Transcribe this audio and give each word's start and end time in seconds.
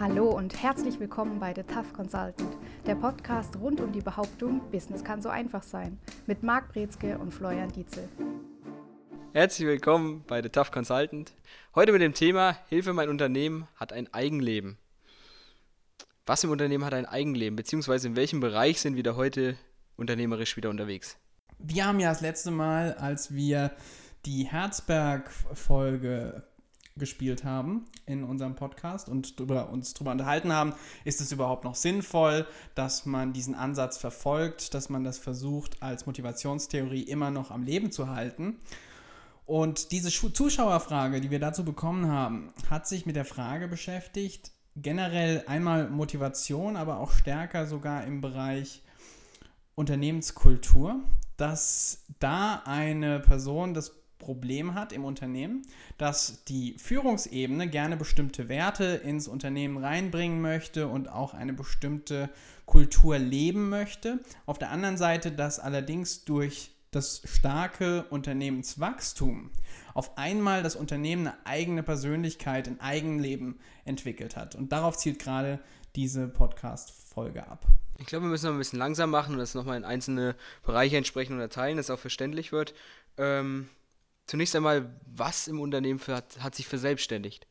Hallo 0.00 0.30
und 0.30 0.62
herzlich 0.62 0.98
willkommen 0.98 1.38
bei 1.38 1.52
The 1.54 1.62
Tough 1.62 1.92
Consultant, 1.92 2.56
der 2.86 2.94
Podcast 2.94 3.54
rund 3.56 3.82
um 3.82 3.92
die 3.92 4.00
Behauptung, 4.00 4.62
Business 4.70 5.04
kann 5.04 5.20
so 5.20 5.28
einfach 5.28 5.62
sein, 5.62 5.98
mit 6.26 6.42
Marc 6.42 6.72
Brezke 6.72 7.18
und 7.18 7.34
Florian 7.34 7.70
Dietzel. 7.70 8.08
Herzlich 9.34 9.68
willkommen 9.68 10.24
bei 10.26 10.40
The 10.42 10.48
Tough 10.48 10.70
Consultant. 10.70 11.34
Heute 11.74 11.92
mit 11.92 12.00
dem 12.00 12.14
Thema 12.14 12.56
Hilfe, 12.70 12.94
mein 12.94 13.10
Unternehmen 13.10 13.68
hat 13.76 13.92
ein 13.92 14.10
Eigenleben. 14.14 14.78
Was 16.24 16.44
im 16.44 16.50
Unternehmen 16.50 16.86
hat 16.86 16.94
ein 16.94 17.04
Eigenleben, 17.04 17.56
beziehungsweise 17.56 18.08
in 18.08 18.16
welchem 18.16 18.40
Bereich 18.40 18.80
sind 18.80 18.96
wir 18.96 19.02
da 19.02 19.16
heute 19.16 19.58
unternehmerisch 19.96 20.56
wieder 20.56 20.70
unterwegs? 20.70 21.18
Wir 21.58 21.86
haben 21.86 22.00
ja 22.00 22.08
das 22.08 22.22
letzte 22.22 22.50
Mal, 22.50 22.94
als 22.94 23.34
wir 23.34 23.72
die 24.24 24.44
Herzberg-Folge 24.44 26.42
gespielt 27.00 27.42
haben 27.42 27.86
in 28.06 28.22
unserem 28.22 28.54
Podcast 28.54 29.08
und 29.08 29.40
drüber, 29.40 29.70
uns 29.70 29.92
darüber 29.94 30.12
unterhalten 30.12 30.52
haben, 30.52 30.74
ist 31.04 31.20
es 31.20 31.32
überhaupt 31.32 31.64
noch 31.64 31.74
sinnvoll, 31.74 32.46
dass 32.76 33.06
man 33.06 33.32
diesen 33.32 33.56
Ansatz 33.56 33.98
verfolgt, 33.98 34.74
dass 34.74 34.88
man 34.88 35.02
das 35.02 35.18
versucht, 35.18 35.82
als 35.82 36.06
Motivationstheorie 36.06 37.02
immer 37.02 37.32
noch 37.32 37.50
am 37.50 37.64
Leben 37.64 37.90
zu 37.90 38.08
halten. 38.08 38.58
Und 39.46 39.90
diese 39.90 40.10
Zuschauerfrage, 40.10 41.20
die 41.20 41.32
wir 41.32 41.40
dazu 41.40 41.64
bekommen 41.64 42.06
haben, 42.06 42.52
hat 42.68 42.86
sich 42.86 43.04
mit 43.04 43.16
der 43.16 43.24
Frage 43.24 43.66
beschäftigt, 43.66 44.52
generell 44.76 45.42
einmal 45.48 45.90
Motivation, 45.90 46.76
aber 46.76 46.98
auch 46.98 47.10
stärker 47.10 47.66
sogar 47.66 48.04
im 48.04 48.20
Bereich 48.20 48.82
Unternehmenskultur, 49.74 51.00
dass 51.36 52.04
da 52.18 52.62
eine 52.64 53.18
Person 53.20 53.74
das 53.74 53.99
Problem 54.20 54.74
hat 54.74 54.92
im 54.92 55.04
Unternehmen, 55.04 55.62
dass 55.98 56.44
die 56.44 56.76
Führungsebene 56.78 57.68
gerne 57.68 57.96
bestimmte 57.96 58.48
Werte 58.48 58.84
ins 58.84 59.26
Unternehmen 59.26 59.78
reinbringen 59.78 60.40
möchte 60.40 60.86
und 60.86 61.08
auch 61.08 61.34
eine 61.34 61.52
bestimmte 61.52 62.30
Kultur 62.66 63.18
leben 63.18 63.68
möchte. 63.68 64.20
Auf 64.46 64.58
der 64.58 64.70
anderen 64.70 64.96
Seite, 64.96 65.32
dass 65.32 65.58
allerdings 65.58 66.24
durch 66.24 66.70
das 66.92 67.22
starke 67.24 68.04
Unternehmenswachstum 68.10 69.50
auf 69.94 70.16
einmal 70.18 70.62
das 70.62 70.76
Unternehmen 70.76 71.26
eine 71.26 71.46
eigene 71.46 71.82
Persönlichkeit, 71.82 72.68
ein 72.68 72.80
Eigenleben 72.80 73.58
entwickelt 73.84 74.36
hat. 74.36 74.54
Und 74.54 74.72
darauf 74.72 74.96
zielt 74.96 75.18
gerade 75.18 75.60
diese 75.96 76.28
Podcast-Folge 76.28 77.46
ab. 77.46 77.66
Ich 77.98 78.06
glaube, 78.06 78.26
wir 78.26 78.30
müssen 78.30 78.46
noch 78.46 78.52
ein 78.52 78.58
bisschen 78.58 78.78
langsam 78.78 79.10
machen 79.10 79.34
und 79.34 79.38
das 79.38 79.54
nochmal 79.54 79.76
in 79.76 79.84
einzelne 79.84 80.34
Bereiche 80.64 80.96
entsprechend 80.96 81.34
unterteilen, 81.34 81.76
dass 81.76 81.86
es 81.86 81.90
auch 81.90 81.98
verständlich 81.98 82.50
wird. 82.50 82.72
Ähm, 83.18 83.68
Zunächst 84.30 84.54
einmal, 84.54 84.94
was 85.06 85.48
im 85.48 85.58
Unternehmen 85.58 85.98
für, 85.98 86.14
hat, 86.14 86.40
hat 86.40 86.54
sich 86.54 86.68
verselbstständigt? 86.68 87.48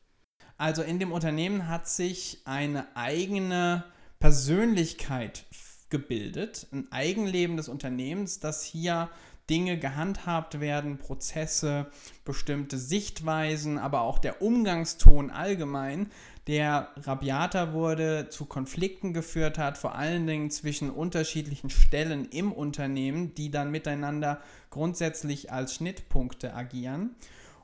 Also 0.56 0.80
in 0.80 0.98
dem 0.98 1.12
Unternehmen 1.12 1.68
hat 1.68 1.86
sich 1.86 2.40
eine 2.46 2.96
eigene 2.96 3.84
Persönlichkeit 4.18 5.44
gebildet, 5.90 6.68
ein 6.72 6.90
Eigenleben 6.90 7.58
des 7.58 7.68
Unternehmens, 7.68 8.40
das 8.40 8.64
hier 8.64 9.10
Dinge 9.50 9.78
gehandhabt 9.78 10.60
werden, 10.60 10.96
Prozesse, 10.96 11.90
bestimmte 12.24 12.78
Sichtweisen, 12.78 13.76
aber 13.76 14.00
auch 14.00 14.18
der 14.18 14.40
Umgangston 14.40 15.30
allgemein, 15.30 16.10
der 16.46 16.88
rabiater 16.96 17.72
wurde, 17.72 18.28
zu 18.30 18.46
Konflikten 18.46 19.12
geführt 19.12 19.58
hat, 19.58 19.78
vor 19.78 19.94
allen 19.94 20.26
Dingen 20.26 20.50
zwischen 20.50 20.90
unterschiedlichen 20.90 21.70
Stellen 21.70 22.28
im 22.30 22.52
Unternehmen, 22.52 23.34
die 23.34 23.50
dann 23.50 23.70
miteinander 23.70 24.40
grundsätzlich 24.70 25.52
als 25.52 25.74
Schnittpunkte 25.74 26.54
agieren. 26.54 27.10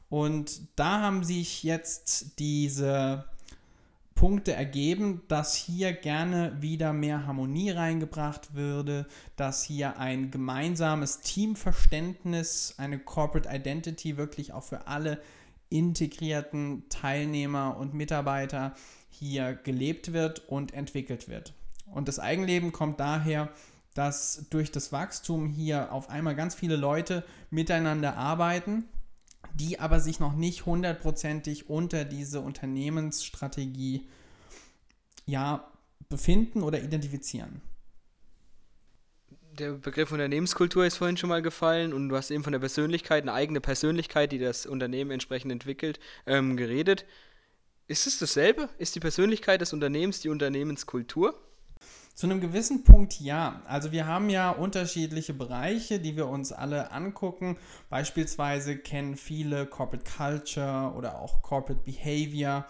Und 0.08 0.60
da 0.76 1.00
haben 1.00 1.24
sich 1.24 1.62
jetzt 1.62 2.38
diese 2.38 3.24
Punkte 4.14 4.54
ergeben, 4.54 5.22
dass 5.28 5.54
hier 5.54 5.92
gerne 5.92 6.56
wieder 6.60 6.94
mehr 6.94 7.26
Harmonie 7.26 7.70
reingebracht 7.70 8.54
würde, 8.54 9.06
dass 9.36 9.62
hier 9.62 9.98
ein 9.98 10.30
gemeinsames 10.30 11.20
Teamverständnis, 11.20 12.74
eine 12.78 12.98
Corporate 12.98 13.48
Identity 13.52 14.16
wirklich 14.16 14.54
auch 14.54 14.64
für 14.64 14.86
alle 14.86 15.20
integrierten 15.68 16.84
Teilnehmer 16.88 17.76
und 17.76 17.94
Mitarbeiter 17.94 18.74
hier 19.08 19.54
gelebt 19.54 20.12
wird 20.12 20.48
und 20.48 20.74
entwickelt 20.74 21.28
wird. 21.28 21.54
Und 21.86 22.08
das 22.08 22.18
Eigenleben 22.18 22.72
kommt 22.72 23.00
daher, 23.00 23.50
dass 23.94 24.46
durch 24.50 24.70
das 24.70 24.92
Wachstum 24.92 25.46
hier 25.46 25.92
auf 25.92 26.10
einmal 26.10 26.36
ganz 26.36 26.54
viele 26.54 26.76
Leute 26.76 27.24
miteinander 27.50 28.16
arbeiten, 28.16 28.84
die 29.54 29.80
aber 29.80 30.00
sich 30.00 30.20
noch 30.20 30.34
nicht 30.34 30.66
hundertprozentig 30.66 31.70
unter 31.70 32.04
diese 32.04 32.40
Unternehmensstrategie 32.40 34.06
ja, 35.24 35.66
befinden 36.08 36.62
oder 36.62 36.82
identifizieren 36.82 37.62
der 39.58 39.72
Begriff 39.72 40.12
Unternehmenskultur 40.12 40.84
ist 40.84 40.96
vorhin 40.96 41.16
schon 41.16 41.28
mal 41.28 41.42
gefallen 41.42 41.92
und 41.92 42.08
du 42.08 42.16
hast 42.16 42.30
eben 42.30 42.44
von 42.44 42.52
der 42.52 42.60
Persönlichkeit, 42.60 43.22
eine 43.22 43.32
eigene 43.32 43.60
Persönlichkeit, 43.60 44.32
die 44.32 44.38
das 44.38 44.66
Unternehmen 44.66 45.10
entsprechend 45.10 45.52
entwickelt, 45.52 45.98
ähm, 46.26 46.56
geredet. 46.56 47.06
Ist 47.88 48.06
es 48.06 48.18
dasselbe? 48.18 48.68
Ist 48.78 48.94
die 48.94 49.00
Persönlichkeit 49.00 49.60
des 49.60 49.72
Unternehmens 49.72 50.20
die 50.20 50.28
Unternehmenskultur? 50.28 51.40
Zu 52.14 52.26
einem 52.26 52.40
gewissen 52.40 52.82
Punkt 52.82 53.20
ja. 53.20 53.62
Also 53.66 53.92
wir 53.92 54.06
haben 54.06 54.30
ja 54.30 54.50
unterschiedliche 54.50 55.34
Bereiche, 55.34 56.00
die 56.00 56.16
wir 56.16 56.28
uns 56.28 56.50
alle 56.50 56.90
angucken. 56.90 57.58
Beispielsweise 57.90 58.78
kennen 58.78 59.16
viele 59.16 59.66
Corporate 59.66 60.10
Culture 60.16 60.94
oder 60.96 61.20
auch 61.20 61.42
Corporate 61.42 61.82
Behavior 61.84 62.66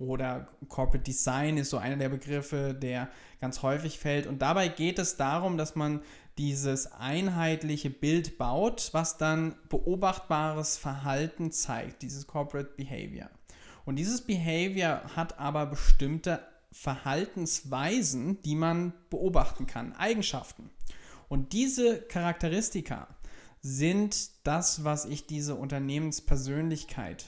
oder 0.00 0.48
Corporate 0.68 1.04
Design 1.04 1.58
ist 1.58 1.70
so 1.70 1.76
einer 1.76 1.96
der 1.96 2.08
Begriffe, 2.08 2.74
der 2.74 3.08
ganz 3.38 3.62
häufig 3.62 3.98
fällt. 3.98 4.26
Und 4.26 4.40
dabei 4.40 4.68
geht 4.68 4.98
es 4.98 5.16
darum, 5.16 5.58
dass 5.58 5.74
man 5.76 6.00
dieses 6.38 6.92
einheitliche 6.92 7.90
Bild 7.90 8.38
baut, 8.38 8.90
was 8.92 9.18
dann 9.18 9.56
beobachtbares 9.68 10.76
Verhalten 10.76 11.52
zeigt, 11.52 12.02
dieses 12.02 12.26
Corporate 12.26 12.70
Behavior. 12.76 13.30
Und 13.84 13.96
dieses 13.96 14.22
Behavior 14.22 15.02
hat 15.16 15.38
aber 15.38 15.66
bestimmte 15.66 16.40
Verhaltensweisen, 16.72 18.40
die 18.42 18.54
man 18.54 18.92
beobachten 19.10 19.66
kann, 19.66 19.92
Eigenschaften. 19.94 20.70
Und 21.28 21.52
diese 21.52 22.00
Charakteristika 22.02 23.08
sind 23.60 24.30
das, 24.44 24.84
was 24.84 25.04
ich 25.04 25.26
diese 25.26 25.54
Unternehmenspersönlichkeit 25.54 27.24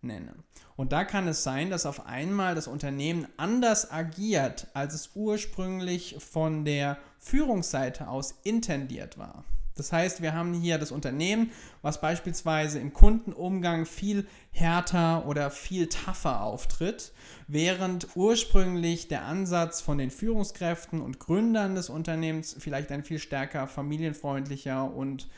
nenne. 0.00 0.34
Und 0.76 0.92
da 0.92 1.04
kann 1.04 1.26
es 1.26 1.42
sein, 1.42 1.70
dass 1.70 1.86
auf 1.86 2.06
einmal 2.06 2.54
das 2.54 2.68
Unternehmen 2.68 3.26
anders 3.36 3.90
agiert, 3.90 4.68
als 4.74 4.94
es 4.94 5.10
ursprünglich 5.14 6.16
von 6.20 6.64
der 6.64 6.98
Führungsseite 7.18 8.08
aus 8.08 8.34
intendiert 8.44 9.18
war. 9.18 9.44
Das 9.78 9.92
heißt, 9.92 10.22
wir 10.22 10.34
haben 10.34 10.54
hier 10.54 10.76
das 10.76 10.90
Unternehmen, 10.90 11.52
was 11.82 12.00
beispielsweise 12.00 12.80
im 12.80 12.92
Kundenumgang 12.92 13.86
viel 13.86 14.26
härter 14.50 15.24
oder 15.26 15.50
viel 15.50 15.88
tougher 15.88 16.42
auftritt, 16.42 17.12
während 17.46 18.16
ursprünglich 18.16 19.06
der 19.06 19.24
Ansatz 19.24 19.80
von 19.80 19.98
den 19.98 20.10
Führungskräften 20.10 21.00
und 21.00 21.20
Gründern 21.20 21.76
des 21.76 21.90
Unternehmens 21.90 22.56
vielleicht 22.58 22.90
ein 22.90 23.04
viel 23.04 23.20
stärker 23.20 23.68
familienfreundlicher 23.68 24.92
und 24.92 25.28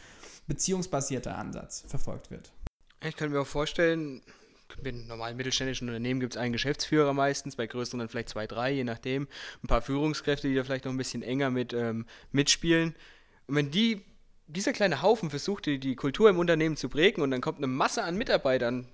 beziehungsbasierter 0.47 1.37
Ansatz 1.37 1.85
verfolgt 1.87 2.31
wird. 2.31 2.51
Ich 3.05 3.17
kann 3.17 3.31
mir 3.31 3.43
auch 3.43 3.47
vorstellen, 3.47 4.23
bei 4.83 4.91
normalen 4.91 5.37
mittelständischen 5.37 5.89
Unternehmen 5.89 6.21
gibt 6.21 6.35
es 6.35 6.41
einen 6.41 6.53
Geschäftsführer 6.53 7.13
meistens, 7.13 7.57
bei 7.57 7.67
größeren 7.67 8.09
vielleicht 8.09 8.29
zwei, 8.29 8.47
drei, 8.47 8.73
je 8.73 8.85
nachdem. 8.85 9.29
Ein 9.63 9.69
paar 9.69 9.83
Führungskräfte, 9.83 10.49
die 10.49 10.55
da 10.55 10.65
vielleicht 10.65 10.85
noch 10.85 10.93
ein 10.93 10.99
bisschen 10.99 11.23
enger 11.23 11.51
mit 11.51 11.73
ähm, 11.73 12.07
mitspielen. 12.33 12.95
Und 13.47 13.57
wenn 13.57 13.71
die, 13.71 14.03
dieser 14.47 14.73
kleine 14.73 15.03
Haufen 15.03 15.31
versucht, 15.31 15.67
die, 15.67 15.79
die 15.79 15.97
Kultur 15.97 16.31
im 16.31 16.39
Unternehmen 16.39 16.77
zu 16.77 16.89
prägen 16.89 17.23
und 17.23 17.31
dann 17.31 17.41
kommt 17.41 17.59
eine 17.59 17.67
Masse 17.67 18.03
an 18.03 18.17
Mitarbeitern, 18.17 18.89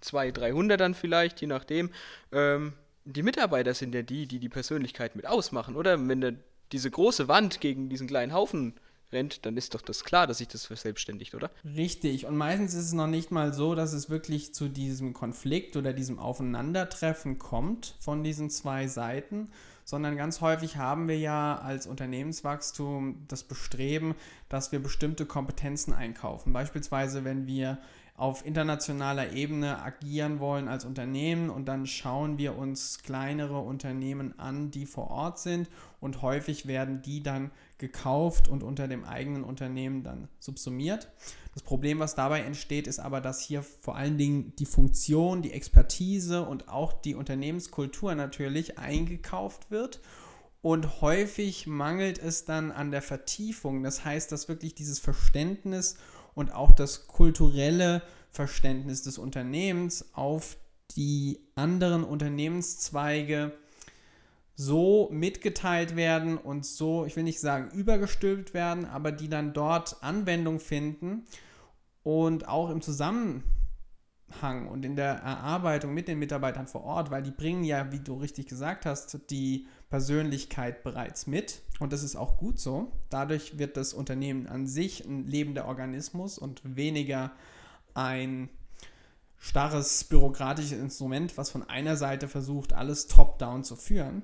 zwei, 0.00 0.30
300 0.30 0.80
dann 0.80 0.94
vielleicht, 0.94 1.40
je 1.40 1.46
nachdem, 1.46 1.90
ähm, 2.32 2.74
die 3.04 3.22
Mitarbeiter 3.22 3.74
sind 3.74 3.94
ja 3.94 4.02
die, 4.02 4.26
die 4.26 4.38
die 4.38 4.48
Persönlichkeit 4.48 5.16
mit 5.16 5.26
ausmachen, 5.26 5.76
oder? 5.76 6.08
Wenn 6.08 6.20
da 6.20 6.30
diese 6.72 6.90
große 6.90 7.28
Wand 7.28 7.60
gegen 7.60 7.88
diesen 7.88 8.06
kleinen 8.06 8.32
Haufen 8.32 8.74
rennt, 9.12 9.44
dann 9.46 9.56
ist 9.56 9.74
doch 9.74 9.82
das 9.82 10.04
klar, 10.04 10.26
dass 10.26 10.38
sich 10.38 10.48
das 10.48 10.66
verselbstständigt, 10.66 11.34
oder? 11.34 11.50
Richtig. 11.64 12.26
Und 12.26 12.36
meistens 12.36 12.74
ist 12.74 12.86
es 12.86 12.92
noch 12.92 13.06
nicht 13.06 13.30
mal 13.30 13.52
so, 13.52 13.74
dass 13.74 13.92
es 13.92 14.10
wirklich 14.10 14.54
zu 14.54 14.68
diesem 14.68 15.12
Konflikt 15.12 15.76
oder 15.76 15.92
diesem 15.92 16.18
Aufeinandertreffen 16.18 17.38
kommt 17.38 17.94
von 18.00 18.22
diesen 18.22 18.50
zwei 18.50 18.86
Seiten, 18.88 19.50
sondern 19.84 20.16
ganz 20.16 20.40
häufig 20.40 20.76
haben 20.76 21.08
wir 21.08 21.18
ja 21.18 21.58
als 21.58 21.86
Unternehmenswachstum 21.86 23.24
das 23.28 23.42
Bestreben, 23.42 24.14
dass 24.48 24.72
wir 24.72 24.80
bestimmte 24.80 25.26
Kompetenzen 25.26 25.92
einkaufen. 25.92 26.52
Beispielsweise, 26.52 27.24
wenn 27.24 27.46
wir 27.46 27.78
auf 28.14 28.44
internationaler 28.44 29.32
Ebene 29.32 29.82
agieren 29.82 30.38
wollen 30.38 30.68
als 30.68 30.84
Unternehmen 30.84 31.48
und 31.48 31.66
dann 31.66 31.86
schauen 31.86 32.36
wir 32.38 32.56
uns 32.56 33.02
kleinere 33.02 33.58
Unternehmen 33.58 34.38
an, 34.38 34.70
die 34.70 34.86
vor 34.86 35.10
Ort 35.10 35.38
sind 35.38 35.68
und 36.00 36.20
häufig 36.20 36.66
werden 36.66 37.00
die 37.02 37.22
dann 37.22 37.50
gekauft 37.78 38.48
und 38.48 38.62
unter 38.62 38.86
dem 38.86 39.04
eigenen 39.04 39.44
Unternehmen 39.44 40.04
dann 40.04 40.28
subsumiert. 40.38 41.10
Das 41.54 41.62
Problem, 41.62 41.98
was 41.98 42.14
dabei 42.14 42.40
entsteht, 42.40 42.86
ist 42.86 43.00
aber, 43.00 43.20
dass 43.20 43.40
hier 43.40 43.62
vor 43.62 43.96
allen 43.96 44.18
Dingen 44.18 44.52
die 44.58 44.66
Funktion, 44.66 45.42
die 45.42 45.52
Expertise 45.52 46.42
und 46.42 46.68
auch 46.68 46.92
die 46.92 47.14
Unternehmenskultur 47.14 48.14
natürlich 48.14 48.78
eingekauft 48.78 49.70
wird 49.70 50.00
und 50.62 51.00
häufig 51.00 51.66
mangelt 51.66 52.18
es 52.18 52.44
dann 52.44 52.70
an 52.70 52.92
der 52.92 53.02
Vertiefung. 53.02 53.82
Das 53.82 54.04
heißt, 54.04 54.30
dass 54.30 54.48
wirklich 54.48 54.74
dieses 54.74 55.00
Verständnis 55.00 55.96
und 56.34 56.52
auch 56.52 56.72
das 56.72 57.06
kulturelle 57.06 58.02
Verständnis 58.30 59.02
des 59.02 59.18
Unternehmens 59.18 60.14
auf 60.14 60.56
die 60.96 61.40
anderen 61.54 62.04
Unternehmenszweige 62.04 63.52
so 64.54 65.08
mitgeteilt 65.10 65.96
werden 65.96 66.36
und 66.36 66.66
so, 66.66 67.04
ich 67.06 67.16
will 67.16 67.24
nicht 67.24 67.40
sagen 67.40 67.70
übergestülpt 67.70 68.54
werden, 68.54 68.84
aber 68.84 69.12
die 69.12 69.28
dann 69.28 69.52
dort 69.52 70.02
Anwendung 70.02 70.60
finden 70.60 71.24
und 72.02 72.48
auch 72.48 72.70
im 72.70 72.82
Zusammenhang 72.82 73.42
und 74.70 74.84
in 74.84 74.96
der 74.96 75.14
Erarbeitung 75.14 75.94
mit 75.94 76.08
den 76.08 76.18
Mitarbeitern 76.18 76.66
vor 76.66 76.84
Ort, 76.84 77.10
weil 77.10 77.22
die 77.22 77.30
bringen 77.30 77.64
ja, 77.64 77.92
wie 77.92 78.00
du 78.00 78.14
richtig 78.14 78.46
gesagt 78.46 78.86
hast, 78.86 79.30
die 79.30 79.66
Persönlichkeit 79.92 80.84
bereits 80.84 81.26
mit 81.26 81.60
und 81.78 81.92
das 81.92 82.02
ist 82.02 82.16
auch 82.16 82.38
gut 82.38 82.58
so. 82.58 82.90
Dadurch 83.10 83.58
wird 83.58 83.76
das 83.76 83.92
Unternehmen 83.92 84.46
an 84.46 84.66
sich 84.66 85.04
ein 85.04 85.26
lebender 85.26 85.66
Organismus 85.66 86.38
und 86.38 86.62
weniger 86.64 87.30
ein 87.92 88.48
starres 89.36 90.04
bürokratisches 90.04 90.78
Instrument, 90.78 91.36
was 91.36 91.50
von 91.50 91.68
einer 91.68 91.96
Seite 91.96 92.26
versucht, 92.26 92.72
alles 92.72 93.06
top-down 93.06 93.64
zu 93.64 93.76
führen. 93.76 94.22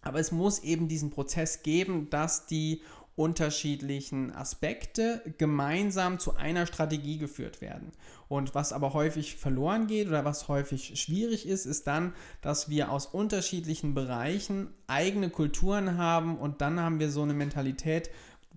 Aber 0.00 0.20
es 0.20 0.30
muss 0.30 0.60
eben 0.60 0.86
diesen 0.86 1.10
Prozess 1.10 1.64
geben, 1.64 2.08
dass 2.08 2.46
die 2.46 2.80
unterschiedlichen 3.16 4.34
Aspekte 4.34 5.22
gemeinsam 5.38 6.18
zu 6.18 6.34
einer 6.36 6.66
Strategie 6.66 7.18
geführt 7.18 7.60
werden. 7.60 7.92
Und 8.28 8.54
was 8.54 8.72
aber 8.72 8.92
häufig 8.92 9.36
verloren 9.36 9.86
geht 9.86 10.08
oder 10.08 10.24
was 10.24 10.48
häufig 10.48 11.00
schwierig 11.00 11.46
ist, 11.46 11.66
ist 11.66 11.86
dann, 11.86 12.12
dass 12.40 12.68
wir 12.68 12.90
aus 12.90 13.06
unterschiedlichen 13.06 13.94
Bereichen 13.94 14.74
eigene 14.88 15.30
Kulturen 15.30 15.96
haben 15.96 16.38
und 16.38 16.60
dann 16.60 16.80
haben 16.80 16.98
wir 16.98 17.10
so 17.10 17.22
eine 17.22 17.34
Mentalität, 17.34 18.10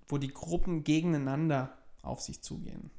wo 0.07 0.17
die 0.17 0.33
Gruppen 0.33 0.83
gegeneinander 0.83 1.77
auf 2.01 2.21
sich 2.21 2.41
zugehen. 2.41 2.89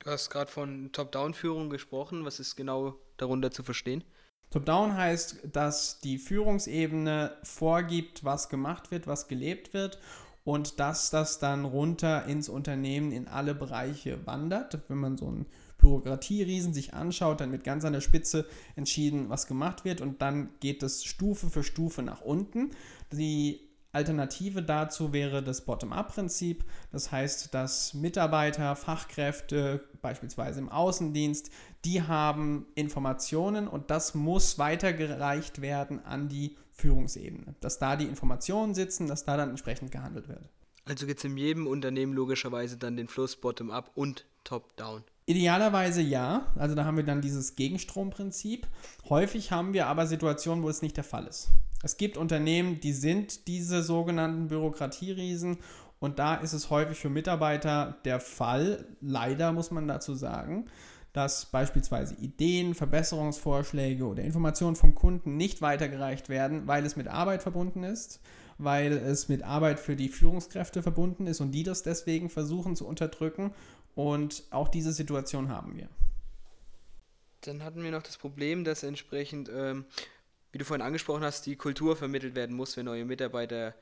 Du 0.00 0.10
hast 0.10 0.30
gerade 0.30 0.50
von 0.50 0.90
Top-Down-Führung 0.92 1.70
gesprochen. 1.70 2.24
Was 2.24 2.40
ist 2.40 2.56
genau 2.56 2.96
darunter 3.16 3.50
zu 3.50 3.62
verstehen? 3.62 4.04
Top-Down 4.50 4.94
heißt, 4.94 5.48
dass 5.52 6.00
die 6.00 6.18
Führungsebene 6.18 7.36
vorgibt, 7.42 8.22
was 8.22 8.50
gemacht 8.50 8.90
wird, 8.90 9.06
was 9.06 9.26
gelebt 9.26 9.72
wird 9.72 9.98
und 10.44 10.80
dass 10.80 11.10
das 11.10 11.38
dann 11.38 11.64
runter 11.64 12.26
ins 12.26 12.48
Unternehmen 12.48 13.12
in 13.12 13.28
alle 13.28 13.54
Bereiche 13.54 14.26
wandert. 14.26 14.80
Wenn 14.88 14.98
man 14.98 15.16
so 15.16 15.28
einen 15.28 15.46
Bürokratieriesen 15.78 16.74
sich 16.74 16.94
anschaut, 16.94 17.40
dann 17.40 17.52
wird 17.52 17.64
ganz 17.64 17.84
an 17.84 17.92
der 17.92 18.00
Spitze 18.00 18.46
entschieden, 18.76 19.28
was 19.28 19.46
gemacht 19.46 19.84
wird 19.84 20.00
und 20.00 20.22
dann 20.22 20.50
geht 20.60 20.82
es 20.82 21.04
Stufe 21.04 21.50
für 21.50 21.62
Stufe 21.62 22.02
nach 22.02 22.20
unten. 22.20 22.70
Die 23.12 23.72
Alternative 23.92 24.62
dazu 24.62 25.12
wäre 25.12 25.42
das 25.42 25.66
Bottom-up-Prinzip. 25.66 26.64
Das 26.90 27.12
heißt, 27.12 27.52
dass 27.52 27.92
Mitarbeiter, 27.92 28.74
Fachkräfte, 28.74 29.84
beispielsweise 30.00 30.60
im 30.60 30.70
Außendienst, 30.70 31.50
die 31.84 32.02
haben 32.02 32.66
Informationen 32.74 33.68
und 33.68 33.90
das 33.90 34.14
muss 34.14 34.58
weitergereicht 34.58 35.60
werden 35.60 36.02
an 36.04 36.28
die 36.28 36.56
Führungsebene. 36.72 37.54
Dass 37.60 37.78
da 37.78 37.96
die 37.96 38.06
Informationen 38.06 38.74
sitzen, 38.74 39.06
dass 39.06 39.24
da 39.24 39.36
dann 39.36 39.50
entsprechend 39.50 39.90
gehandelt 39.90 40.28
wird. 40.28 40.48
Also 40.84 41.06
gibt 41.06 41.18
es 41.20 41.24
in 41.24 41.36
jedem 41.36 41.66
Unternehmen 41.66 42.12
logischerweise 42.12 42.76
dann 42.76 42.96
den 42.96 43.08
Fluss 43.08 43.36
Bottom-up 43.36 43.92
und 43.94 44.26
Top-down. 44.44 45.04
Idealerweise 45.26 46.02
ja. 46.02 46.52
Also 46.56 46.74
da 46.74 46.84
haben 46.84 46.96
wir 46.96 47.04
dann 47.04 47.20
dieses 47.20 47.54
Gegenstromprinzip. 47.54 48.66
Häufig 49.08 49.52
haben 49.52 49.72
wir 49.72 49.86
aber 49.86 50.06
Situationen, 50.06 50.64
wo 50.64 50.68
es 50.68 50.82
nicht 50.82 50.96
der 50.96 51.04
Fall 51.04 51.26
ist. 51.26 51.50
Es 51.84 51.96
gibt 51.96 52.16
Unternehmen, 52.16 52.80
die 52.80 52.92
sind 52.92 53.46
diese 53.46 53.82
sogenannten 53.82 54.48
Bürokratieriesen 54.48 55.58
und 56.00 56.18
da 56.18 56.34
ist 56.34 56.52
es 56.52 56.70
häufig 56.70 56.98
für 56.98 57.10
Mitarbeiter 57.10 57.96
der 58.04 58.18
Fall, 58.18 58.86
leider 59.00 59.52
muss 59.52 59.70
man 59.70 59.86
dazu 59.86 60.14
sagen, 60.14 60.66
dass 61.12 61.46
beispielsweise 61.46 62.14
Ideen, 62.14 62.74
Verbesserungsvorschläge 62.74 64.04
oder 64.04 64.22
Informationen 64.22 64.76
vom 64.76 64.94
Kunden 64.94 65.36
nicht 65.36 65.60
weitergereicht 65.60 66.28
werden, 66.28 66.66
weil 66.66 66.86
es 66.86 66.96
mit 66.96 67.08
Arbeit 67.08 67.42
verbunden 67.42 67.84
ist, 67.84 68.20
weil 68.58 68.92
es 68.92 69.28
mit 69.28 69.42
Arbeit 69.42 69.78
für 69.78 69.96
die 69.96 70.08
Führungskräfte 70.08 70.82
verbunden 70.82 71.26
ist 71.26 71.40
und 71.40 71.52
die 71.52 71.64
das 71.64 71.82
deswegen 71.82 72.30
versuchen 72.30 72.76
zu 72.76 72.86
unterdrücken. 72.86 73.54
Und 73.94 74.44
auch 74.50 74.68
diese 74.68 74.92
Situation 74.92 75.50
haben 75.50 75.76
wir. 75.76 75.88
Dann 77.42 77.62
hatten 77.62 77.82
wir 77.82 77.90
noch 77.90 78.02
das 78.02 78.16
Problem, 78.16 78.64
dass 78.64 78.82
entsprechend 78.82 79.50
ähm, 79.54 79.84
wie 80.52 80.58
du 80.58 80.64
vorhin 80.64 80.86
angesprochen 80.86 81.24
hast, 81.24 81.46
die 81.46 81.56
Kultur 81.56 81.96
vermittelt 81.96 82.34
werden 82.34 82.54
muss, 82.54 82.76
wenn 82.76 82.84
neue 82.84 83.06
Mitarbeiter 83.06 83.74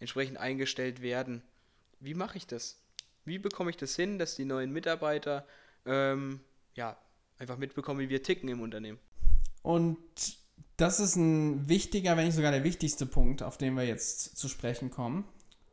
entsprechend 0.00 0.38
eingestellt 0.38 1.02
werden. 1.02 1.42
Wie 2.00 2.14
mache 2.14 2.38
ich 2.38 2.46
das? 2.46 2.80
Wie 3.26 3.38
bekomme 3.38 3.70
ich 3.70 3.76
das 3.76 3.94
hin, 3.94 4.18
dass 4.18 4.34
die 4.34 4.46
neuen 4.46 4.72
Mitarbeiter 4.72 5.46
ähm, 5.84 6.40
ja, 6.74 6.96
einfach 7.38 7.58
mitbekommen, 7.58 8.00
wie 8.00 8.08
wir 8.08 8.22
ticken 8.22 8.48
im 8.48 8.60
Unternehmen? 8.60 8.98
Und 9.62 9.98
das 10.76 11.00
ist 11.00 11.16
ein 11.16 11.68
wichtiger, 11.68 12.16
wenn 12.16 12.26
nicht 12.26 12.34
sogar 12.34 12.52
der 12.52 12.64
wichtigste 12.64 13.06
Punkt, 13.06 13.42
auf 13.42 13.56
den 13.56 13.74
wir 13.74 13.84
jetzt 13.84 14.36
zu 14.36 14.48
sprechen 14.48 14.90
kommen. 14.90 15.24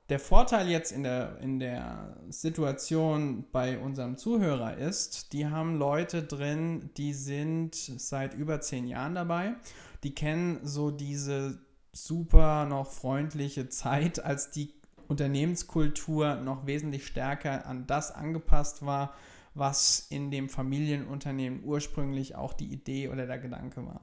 Der 0.10 0.20
Vorteil 0.20 0.70
jetzt 0.70 0.92
in 0.92 1.04
der, 1.04 1.38
in 1.40 1.60
der 1.60 2.18
Situation 2.30 3.46
bei 3.52 3.80
unserem 3.80 4.18
Zuhörer 4.18 4.78
ist, 4.78 5.32
die 5.32 5.48
haben 5.48 5.78
Leute 5.78 6.24
drin, 6.24 6.90
die 6.98 7.14
sind 7.14 7.76
seit 7.76 8.34
über 8.34 8.60
zehn 8.60 8.88
Jahren 8.88 9.16
dabei 9.16 9.56
die 10.04 10.16
kennen 10.16 10.60
so 10.64 10.92
diese 10.92 11.60
super 11.94 12.66
noch 12.66 12.88
freundliche 12.88 13.70
Zeit, 13.70 14.24
als 14.24 14.52
die 14.52 14.74
Unternehmenskultur 15.08 16.36
noch 16.36 16.66
wesentlich 16.66 17.06
stärker 17.06 17.66
an 17.66 17.86
das 17.86 18.12
angepasst 18.12 18.86
war, 18.86 19.14
was 19.54 20.08
in 20.10 20.32
dem 20.32 20.50
Familienunternehmen 20.50 21.64
ursprünglich 21.64 22.36
auch 22.36 22.54
die 22.54 22.72
Idee 22.72 23.10
oder 23.10 23.26
der 23.28 23.40
Gedanke 23.40 23.86
war. 23.86 24.02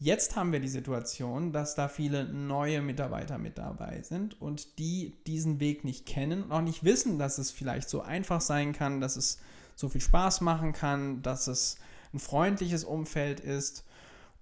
Jetzt 0.00 0.36
haben 0.36 0.52
wir 0.52 0.60
die 0.60 0.68
Situation, 0.68 1.52
dass 1.52 1.74
da 1.74 1.88
viele 1.88 2.24
neue 2.24 2.80
Mitarbeiter 2.80 3.36
mit 3.36 3.58
dabei 3.58 4.02
sind 4.02 4.40
und 4.40 4.78
die 4.78 5.16
diesen 5.26 5.58
Weg 5.58 5.84
nicht 5.84 6.06
kennen 6.06 6.44
und 6.44 6.52
auch 6.52 6.60
nicht 6.60 6.84
wissen, 6.84 7.18
dass 7.18 7.38
es 7.38 7.50
vielleicht 7.50 7.88
so 7.88 8.02
einfach 8.02 8.40
sein 8.40 8.72
kann, 8.72 9.00
dass 9.00 9.16
es 9.16 9.40
so 9.74 9.88
viel 9.88 10.00
Spaß 10.00 10.40
machen 10.40 10.72
kann, 10.72 11.22
dass 11.22 11.48
es 11.48 11.78
ein 12.12 12.20
freundliches 12.20 12.84
Umfeld 12.84 13.40
ist 13.40 13.84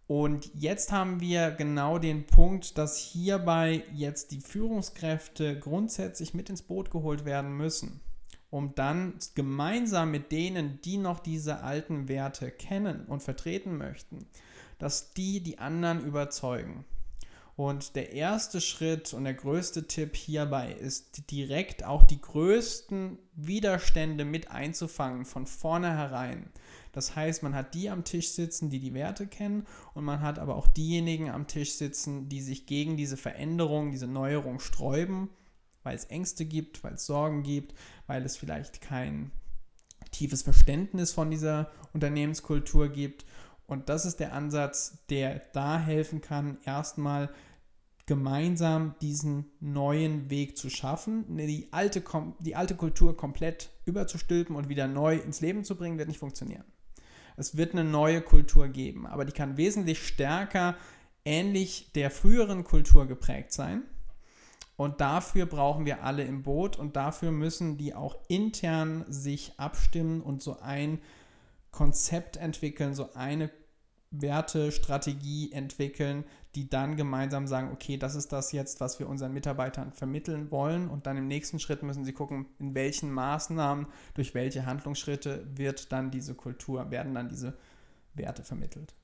und 0.06 0.50
jetzt 0.54 0.92
haben 0.92 1.20
wir 1.20 1.50
genau 1.50 1.98
den 1.98 2.26
Punkt, 2.26 2.78
dass 2.78 2.96
hierbei 2.96 3.82
jetzt 3.92 4.30
die 4.30 4.40
Führungskräfte 4.40 5.58
grundsätzlich 5.58 6.32
mit 6.32 6.48
ins 6.48 6.62
Boot 6.62 6.92
geholt 6.92 7.25
werden 7.25 7.56
müssen, 7.56 8.00
um 8.50 8.74
dann 8.74 9.14
gemeinsam 9.34 10.10
mit 10.10 10.32
denen, 10.32 10.80
die 10.82 10.96
noch 10.96 11.20
diese 11.20 11.62
alten 11.62 12.08
Werte 12.08 12.50
kennen 12.50 13.06
und 13.06 13.22
vertreten 13.22 13.76
möchten, 13.76 14.26
dass 14.78 15.12
die 15.12 15.42
die 15.42 15.58
anderen 15.58 16.04
überzeugen. 16.04 16.84
Und 17.56 17.96
der 17.96 18.12
erste 18.12 18.60
Schritt 18.60 19.14
und 19.14 19.24
der 19.24 19.32
größte 19.32 19.86
Tipp 19.86 20.14
hierbei 20.14 20.72
ist 20.72 21.30
direkt 21.30 21.84
auch 21.84 22.02
die 22.02 22.20
größten 22.20 23.18
Widerstände 23.34 24.26
mit 24.26 24.50
einzufangen 24.50 25.24
von 25.24 25.46
vornherein. 25.46 26.50
Das 26.92 27.16
heißt, 27.16 27.42
man 27.42 27.54
hat 27.54 27.72
die 27.72 27.88
am 27.88 28.04
Tisch 28.04 28.28
sitzen, 28.28 28.68
die 28.68 28.78
die 28.78 28.92
Werte 28.92 29.26
kennen 29.26 29.66
und 29.94 30.04
man 30.04 30.20
hat 30.20 30.38
aber 30.38 30.54
auch 30.54 30.66
diejenigen 30.66 31.30
am 31.30 31.46
Tisch 31.46 31.72
sitzen, 31.72 32.28
die 32.28 32.42
sich 32.42 32.66
gegen 32.66 32.98
diese 32.98 33.16
Veränderung, 33.16 33.90
diese 33.90 34.06
Neuerung 34.06 34.60
sträuben, 34.60 35.30
weil 35.87 35.95
es 35.95 36.05
Ängste 36.07 36.45
gibt, 36.45 36.83
weil 36.83 36.95
es 36.95 37.07
Sorgen 37.07 37.45
gibt, 37.45 37.73
weil 38.09 38.25
es 38.25 38.37
vielleicht 38.37 38.81
kein 38.81 39.31
tiefes 40.11 40.43
Verständnis 40.43 41.12
von 41.12 41.31
dieser 41.31 41.71
Unternehmenskultur 41.93 42.88
gibt. 42.88 43.25
Und 43.66 43.88
das 43.88 44.05
ist 44.05 44.19
der 44.19 44.33
Ansatz, 44.33 44.99
der 45.11 45.40
da 45.52 45.78
helfen 45.78 46.21
kann, 46.21 46.59
erstmal 46.64 47.31
gemeinsam 48.07 48.97
diesen 49.00 49.47
neuen 49.61 50.28
Weg 50.28 50.59
zu 50.59 50.71
schaffen. 50.71 51.25
Die 51.37 51.69
alte, 51.73 52.02
die 52.40 52.57
alte 52.57 52.75
Kultur 52.75 53.16
komplett 53.16 53.71
überzustülpen 53.85 54.57
und 54.57 54.69
wieder 54.69 54.88
neu 54.88 55.16
ins 55.16 55.40
Leben 55.40 55.62
zu 55.62 55.76
bringen, 55.76 55.99
wird 55.99 56.09
nicht 56.09 56.21
funktionieren. 56.21 56.64
Es 57.37 57.57
wird 57.57 57.73
eine 57.73 57.85
neue 57.85 58.23
Kultur 58.23 58.69
geben, 58.69 59.07
aber 59.07 59.25
die 59.25 59.33
kann 59.33 59.57
wesentlich 59.57 60.05
stärker 60.05 60.76
ähnlich 61.25 61.93
der 61.95 62.11
früheren 62.11 62.64
Kultur 62.64 63.07
geprägt 63.07 63.52
sein. 63.52 63.85
Und 64.76 65.00
dafür 65.00 65.47
brauchen 65.47 65.87
wir 65.87 66.02
alle 66.04 66.25
im 66.25 66.42
Boot 66.42 66.78
und 66.78 66.97
dafür 66.97 67.33
müssen 67.33 67.78
die 67.78 67.95
auch 67.95 68.16
intern 68.28 69.04
sich 69.09 69.59
abstimmen 69.59 70.21
und 70.21 70.42
so 70.42 70.59
ein 70.61 71.00
Konzept 71.71 72.37
entwickeln, 72.37 72.95
so 72.95 73.12
eine 73.14 73.50
Wertestrategie 74.11 75.52
entwickeln, 75.52 76.25
die 76.54 76.68
dann 76.68 76.97
gemeinsam 76.97 77.47
sagen, 77.47 77.71
okay, 77.73 77.97
das 77.97 78.14
ist 78.14 78.33
das 78.33 78.52
jetzt, 78.52 78.80
was 78.80 78.99
wir 78.99 79.09
unseren 79.09 79.33
Mitarbeitern 79.33 79.92
vermitteln 79.92 80.50
wollen. 80.50 80.88
Und 80.88 81.06
dann 81.06 81.16
im 81.16 81.26
nächsten 81.26 81.59
Schritt 81.59 81.83
müssen 81.83 82.04
sie 82.04 82.12
gucken, 82.12 82.47
in 82.59 82.75
welchen 82.75 83.11
Maßnahmen, 83.11 83.87
durch 84.14 84.35
welche 84.35 84.64
Handlungsschritte 84.64 85.47
wird 85.54 85.92
dann 85.92 86.11
diese 86.11 86.35
Kultur, 86.35 86.90
werden 86.90 87.14
dann 87.14 87.28
diese 87.28 87.59
Werte 88.14 88.42
vermittelt. 88.42 88.95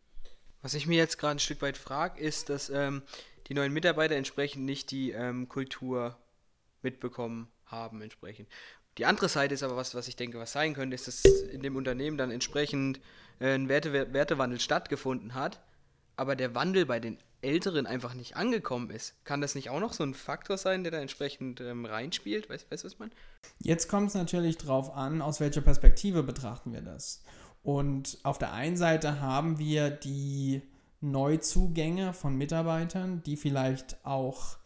Was 0.63 0.75
ich 0.75 0.87
mir 0.87 0.97
jetzt 0.97 1.19
gerade 1.19 1.37
ein 1.37 1.41
Stück 1.41 1.61
weit 1.61 1.77
frage, 1.77 2.21
ist, 2.21 2.49
dass 2.49 2.71
ähm, 2.71 3.03
die 3.49 3.55
neuen 3.55 3.73
Mitarbeiter 3.73 4.15
entsprechend 4.15 4.65
nicht 4.65 4.91
die 4.93 5.11
ähm, 5.11 5.49
Kultur 5.49 6.17
mitbekommen 6.83 7.49
haben 7.67 8.01
entsprechend. 8.01 8.49
Die 8.99 9.07
andere 9.07 9.29
Seite 9.29 9.55
ist 9.55 9.63
aber 9.63 9.77
was, 9.77 9.95
was 9.95 10.07
ich 10.07 10.17
denke, 10.17 10.39
was 10.39 10.53
sein 10.53 10.75
könnte, 10.75 10.95
ist, 10.95 11.09
dass 11.09 11.25
in 11.25 11.63
dem 11.63 11.77
Unternehmen 11.77 12.17
dann 12.17 12.31
entsprechend 12.31 13.01
äh, 13.41 13.55
ein 13.55 13.69
Werte 13.69 13.93
Wertewandel 13.93 14.61
stattgefunden 14.61 15.35
hat, 15.35 15.61
aber 16.17 16.37
der 16.37 16.55
Wandel 16.55 16.87
bei 16.87 17.01
den 17.01 17.19
Älteren 17.41 17.87
einfach 17.87 18.15
nicht 18.15 18.37
angekommen 18.37 18.91
ist. 18.91 19.15
Kann 19.25 19.41
das 19.41 19.57
nicht 19.57 19.69
auch 19.69 19.81
noch 19.81 19.93
so 19.93 20.05
ein 20.05 20.15
Faktor 20.15 20.59
sein, 20.59 20.85
der 20.85 20.93
da 20.93 20.99
entsprechend 20.99 21.61
ähm, 21.61 21.85
reinspielt? 21.85 22.49
Weißt 22.49 22.71
du, 22.71 22.85
was 22.85 22.99
man? 23.01 23.11
Jetzt 23.59 23.89
kommt 23.89 24.09
es 24.09 24.15
natürlich 24.15 24.59
darauf 24.59 24.95
an, 24.95 25.21
aus 25.21 25.41
welcher 25.41 25.61
Perspektive 25.61 26.23
betrachten 26.23 26.73
wir 26.73 26.83
das. 26.83 27.23
Und 27.63 28.19
auf 28.25 28.39
der 28.39 28.53
einen 28.53 28.77
Seite 28.77 29.21
haben 29.21 29.59
wir 29.59 29.91
die 29.91 30.63
Neuzugänge 31.01 32.13
von 32.13 32.37
Mitarbeitern, 32.37 33.23
die 33.25 33.37
vielleicht 33.37 34.05
auch 34.05 34.57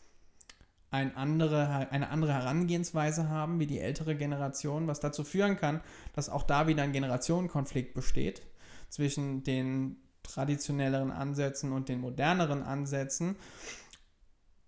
ein 0.90 1.16
andere, 1.16 1.90
eine 1.90 2.10
andere 2.10 2.32
Herangehensweise 2.32 3.28
haben 3.28 3.58
wie 3.58 3.66
die 3.66 3.80
ältere 3.80 4.16
Generation, 4.16 4.86
was 4.86 5.00
dazu 5.00 5.24
führen 5.24 5.56
kann, 5.56 5.80
dass 6.14 6.28
auch 6.28 6.42
da 6.42 6.68
wieder 6.68 6.82
ein 6.82 6.92
Generationenkonflikt 6.92 7.92
besteht 7.92 8.42
zwischen 8.88 9.42
den 9.42 9.96
traditionelleren 10.22 11.10
Ansätzen 11.10 11.72
und 11.72 11.88
den 11.88 12.00
moderneren 12.00 12.62
Ansätzen. 12.62 13.36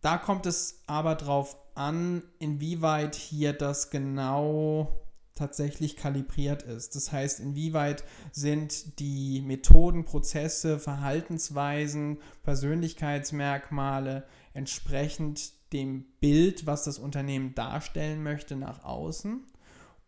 Da 0.00 0.18
kommt 0.18 0.46
es 0.46 0.82
aber 0.86 1.14
darauf 1.14 1.56
an, 1.74 2.22
inwieweit 2.38 3.14
hier 3.14 3.52
das 3.52 3.90
genau 3.90 5.07
tatsächlich 5.38 5.96
kalibriert 5.96 6.62
ist. 6.62 6.96
Das 6.96 7.12
heißt, 7.12 7.40
inwieweit 7.40 8.04
sind 8.32 8.98
die 8.98 9.40
Methoden, 9.40 10.04
Prozesse, 10.04 10.78
Verhaltensweisen, 10.78 12.18
Persönlichkeitsmerkmale 12.42 14.24
entsprechend 14.54 15.52
dem 15.72 16.04
Bild, 16.20 16.66
was 16.66 16.84
das 16.84 16.98
Unternehmen 16.98 17.54
darstellen 17.54 18.22
möchte, 18.22 18.56
nach 18.56 18.84
außen 18.84 19.40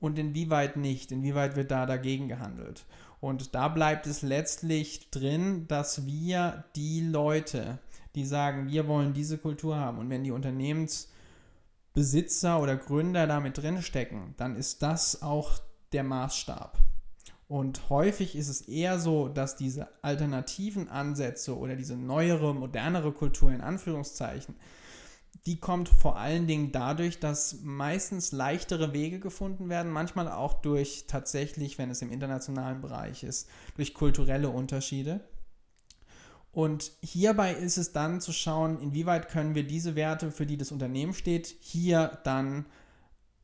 und 0.00 0.18
inwieweit 0.18 0.76
nicht, 0.76 1.12
inwieweit 1.12 1.56
wird 1.56 1.70
da 1.70 1.86
dagegen 1.86 2.28
gehandelt. 2.28 2.84
Und 3.20 3.54
da 3.54 3.68
bleibt 3.68 4.06
es 4.06 4.22
letztlich 4.22 5.10
drin, 5.10 5.66
dass 5.68 6.06
wir 6.06 6.64
die 6.74 7.00
Leute, 7.02 7.78
die 8.14 8.24
sagen, 8.24 8.68
wir 8.68 8.88
wollen 8.88 9.12
diese 9.12 9.36
Kultur 9.38 9.76
haben 9.76 9.98
und 9.98 10.08
wenn 10.08 10.24
die 10.24 10.32
Unternehmensbesitzer 11.94 12.60
oder 12.60 12.76
Gründer 12.76 13.26
damit 13.26 13.58
drinstecken, 13.58 14.34
dann 14.36 14.56
ist 14.56 14.82
das 14.82 15.22
auch 15.22 15.58
der 15.92 16.04
Maßstab. 16.04 16.78
Und 17.48 17.90
häufig 17.90 18.36
ist 18.36 18.48
es 18.48 18.60
eher 18.62 19.00
so, 19.00 19.28
dass 19.28 19.56
diese 19.56 19.88
alternativen 20.02 20.88
Ansätze 20.88 21.58
oder 21.58 21.74
diese 21.74 21.96
neuere, 21.96 22.54
modernere 22.54 23.12
Kultur 23.12 23.50
in 23.50 23.60
Anführungszeichen 23.60 24.54
die 25.46 25.58
kommt 25.58 25.88
vor 25.88 26.18
allen 26.18 26.46
Dingen 26.46 26.70
dadurch, 26.70 27.18
dass 27.18 27.60
meistens 27.62 28.32
leichtere 28.32 28.92
Wege 28.92 29.20
gefunden 29.20 29.68
werden, 29.68 29.90
manchmal 29.90 30.28
auch 30.28 30.60
durch 30.60 31.06
tatsächlich, 31.06 31.78
wenn 31.78 31.90
es 31.90 32.02
im 32.02 32.12
internationalen 32.12 32.80
Bereich 32.80 33.22
ist, 33.22 33.48
durch 33.76 33.94
kulturelle 33.94 34.50
Unterschiede. 34.50 35.20
Und 36.52 36.92
hierbei 37.00 37.52
ist 37.52 37.78
es 37.78 37.92
dann 37.92 38.20
zu 38.20 38.32
schauen, 38.32 38.80
inwieweit 38.80 39.28
können 39.28 39.54
wir 39.54 39.64
diese 39.64 39.94
Werte, 39.94 40.30
für 40.30 40.46
die 40.46 40.56
das 40.56 40.72
Unternehmen 40.72 41.14
steht, 41.14 41.54
hier 41.60 42.18
dann 42.24 42.66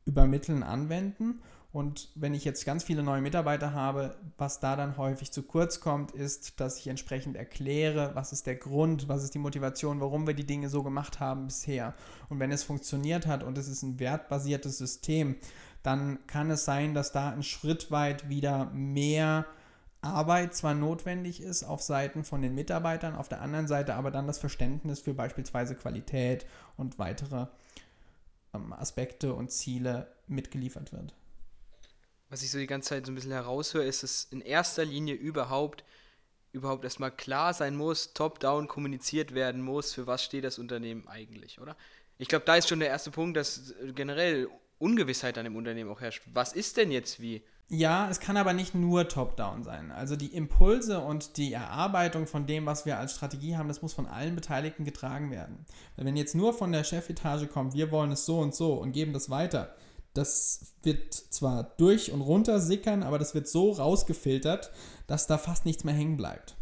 übermitteln, 0.05 0.63
anwenden 0.63 1.39
und 1.77 2.09
wenn 2.15 2.33
ich 2.33 2.45
jetzt 2.45 2.65
ganz 2.65 2.83
viele 2.83 3.03
neue 3.03 3.21
Mitarbeiter 3.21 3.73
habe, 3.73 4.17
was 4.37 4.59
da 4.59 4.75
dann 4.75 4.97
häufig 4.97 5.31
zu 5.31 5.43
kurz 5.43 5.79
kommt, 5.79 6.11
ist, 6.11 6.59
dass 6.59 6.79
ich 6.79 6.87
entsprechend 6.87 7.35
erkläre, 7.35 8.11
was 8.15 8.31
ist 8.31 8.47
der 8.47 8.55
Grund, 8.55 9.09
was 9.09 9.23
ist 9.23 9.35
die 9.35 9.39
Motivation, 9.39 9.99
warum 9.99 10.25
wir 10.25 10.33
die 10.33 10.45
Dinge 10.45 10.69
so 10.69 10.81
gemacht 10.81 11.19
haben 11.19 11.45
bisher. 11.45 11.93
Und 12.29 12.39
wenn 12.39 12.51
es 12.51 12.63
funktioniert 12.63 13.27
hat 13.27 13.43
und 13.43 13.57
es 13.57 13.67
ist 13.67 13.83
ein 13.83 13.99
wertbasiertes 13.99 14.77
System, 14.77 15.35
dann 15.83 16.17
kann 16.25 16.49
es 16.49 16.65
sein, 16.65 16.93
dass 16.93 17.11
da 17.11 17.29
ein 17.29 17.43
Schritt 17.43 17.91
weit 17.91 18.29
wieder 18.29 18.71
mehr 18.71 19.45
Arbeit 20.01 20.55
zwar 20.55 20.73
notwendig 20.73 21.41
ist 21.41 21.63
auf 21.63 21.81
Seiten 21.81 22.23
von 22.23 22.41
den 22.41 22.55
Mitarbeitern, 22.55 23.15
auf 23.15 23.29
der 23.29 23.41
anderen 23.41 23.67
Seite 23.67 23.95
aber 23.95 24.11
dann 24.11 24.27
das 24.27 24.37
Verständnis 24.37 24.99
für 24.99 25.13
beispielsweise 25.13 25.75
Qualität 25.75 26.45
und 26.77 26.99
weitere 26.99 27.47
ähm, 28.53 28.73
Aspekte 28.73 29.33
und 29.33 29.51
Ziele 29.51 30.07
mitgeliefert 30.27 30.91
wird 30.93 31.13
was 32.29 32.43
ich 32.43 32.51
so 32.51 32.57
die 32.57 32.67
ganze 32.67 32.89
Zeit 32.89 33.05
so 33.05 33.11
ein 33.11 33.15
bisschen 33.15 33.31
heraushöre, 33.31 33.85
ist, 33.85 34.03
dass 34.03 34.27
in 34.31 34.41
erster 34.41 34.85
Linie 34.85 35.15
überhaupt 35.15 35.83
überhaupt 36.53 36.85
erstmal 36.85 37.11
klar 37.11 37.53
sein 37.53 37.75
muss, 37.75 38.13
top-down 38.13 38.67
kommuniziert 38.67 39.35
werden 39.35 39.61
muss, 39.61 39.93
für 39.93 40.07
was 40.07 40.23
steht 40.23 40.43
das 40.43 40.57
Unternehmen 40.57 41.07
eigentlich, 41.07 41.59
oder? 41.59 41.75
Ich 42.17 42.29
glaube, 42.29 42.45
da 42.45 42.55
ist 42.55 42.69
schon 42.69 42.79
der 42.79 42.89
erste 42.89 43.11
Punkt, 43.11 43.37
dass 43.37 43.75
generell 43.93 44.47
Ungewissheit 44.79 45.37
an 45.37 45.43
dem 45.43 45.55
Unternehmen 45.55 45.91
auch 45.91 46.01
herrscht. 46.01 46.23
Was 46.33 46.53
ist 46.53 46.77
denn 46.77 46.89
jetzt 46.89 47.19
wie? 47.19 47.43
Ja, 47.69 48.09
es 48.09 48.21
kann 48.21 48.37
aber 48.37 48.53
nicht 48.53 48.75
nur 48.75 49.09
top-down 49.09 49.63
sein. 49.63 49.91
Also 49.91 50.15
die 50.15 50.33
Impulse 50.33 51.01
und 51.01 51.35
die 51.35 51.51
Erarbeitung 51.51 52.25
von 52.25 52.47
dem, 52.47 52.65
was 52.65 52.85
wir 52.85 52.97
als 52.97 53.13
Strategie 53.13 53.57
haben, 53.57 53.67
das 53.67 53.81
muss 53.81 53.93
von 53.93 54.07
allen 54.07 54.35
Beteiligten 54.35 54.85
getragen 54.85 55.31
werden. 55.31 55.65
Weil 55.95 56.05
wenn 56.05 56.15
jetzt 56.15 56.33
nur 56.33 56.53
von 56.53 56.71
der 56.71 56.85
Chefetage 56.85 57.47
kommt, 57.47 57.73
wir 57.73 57.91
wollen 57.91 58.13
es 58.13 58.25
so 58.25 58.39
und 58.39 58.55
so 58.55 58.75
und 58.75 58.93
geben 58.93 59.11
das 59.11 59.29
weiter, 59.29 59.75
das 60.13 60.73
wird 60.81 61.13
zwar 61.13 61.75
durch 61.77 62.13
und 62.13 62.21
runter 62.21 62.61
sickern, 62.61 63.03
aber 63.03 63.19
das 63.19 63.35
wird 63.35 63.49
so 63.49 63.71
rausgefiltert, 63.71 64.71
dass 65.05 65.27
da 65.27 65.37
fast 65.37 65.65
nichts 65.65 65.83
mehr 65.83 65.93
hängen 65.93 66.15
bleibt. 66.15 66.55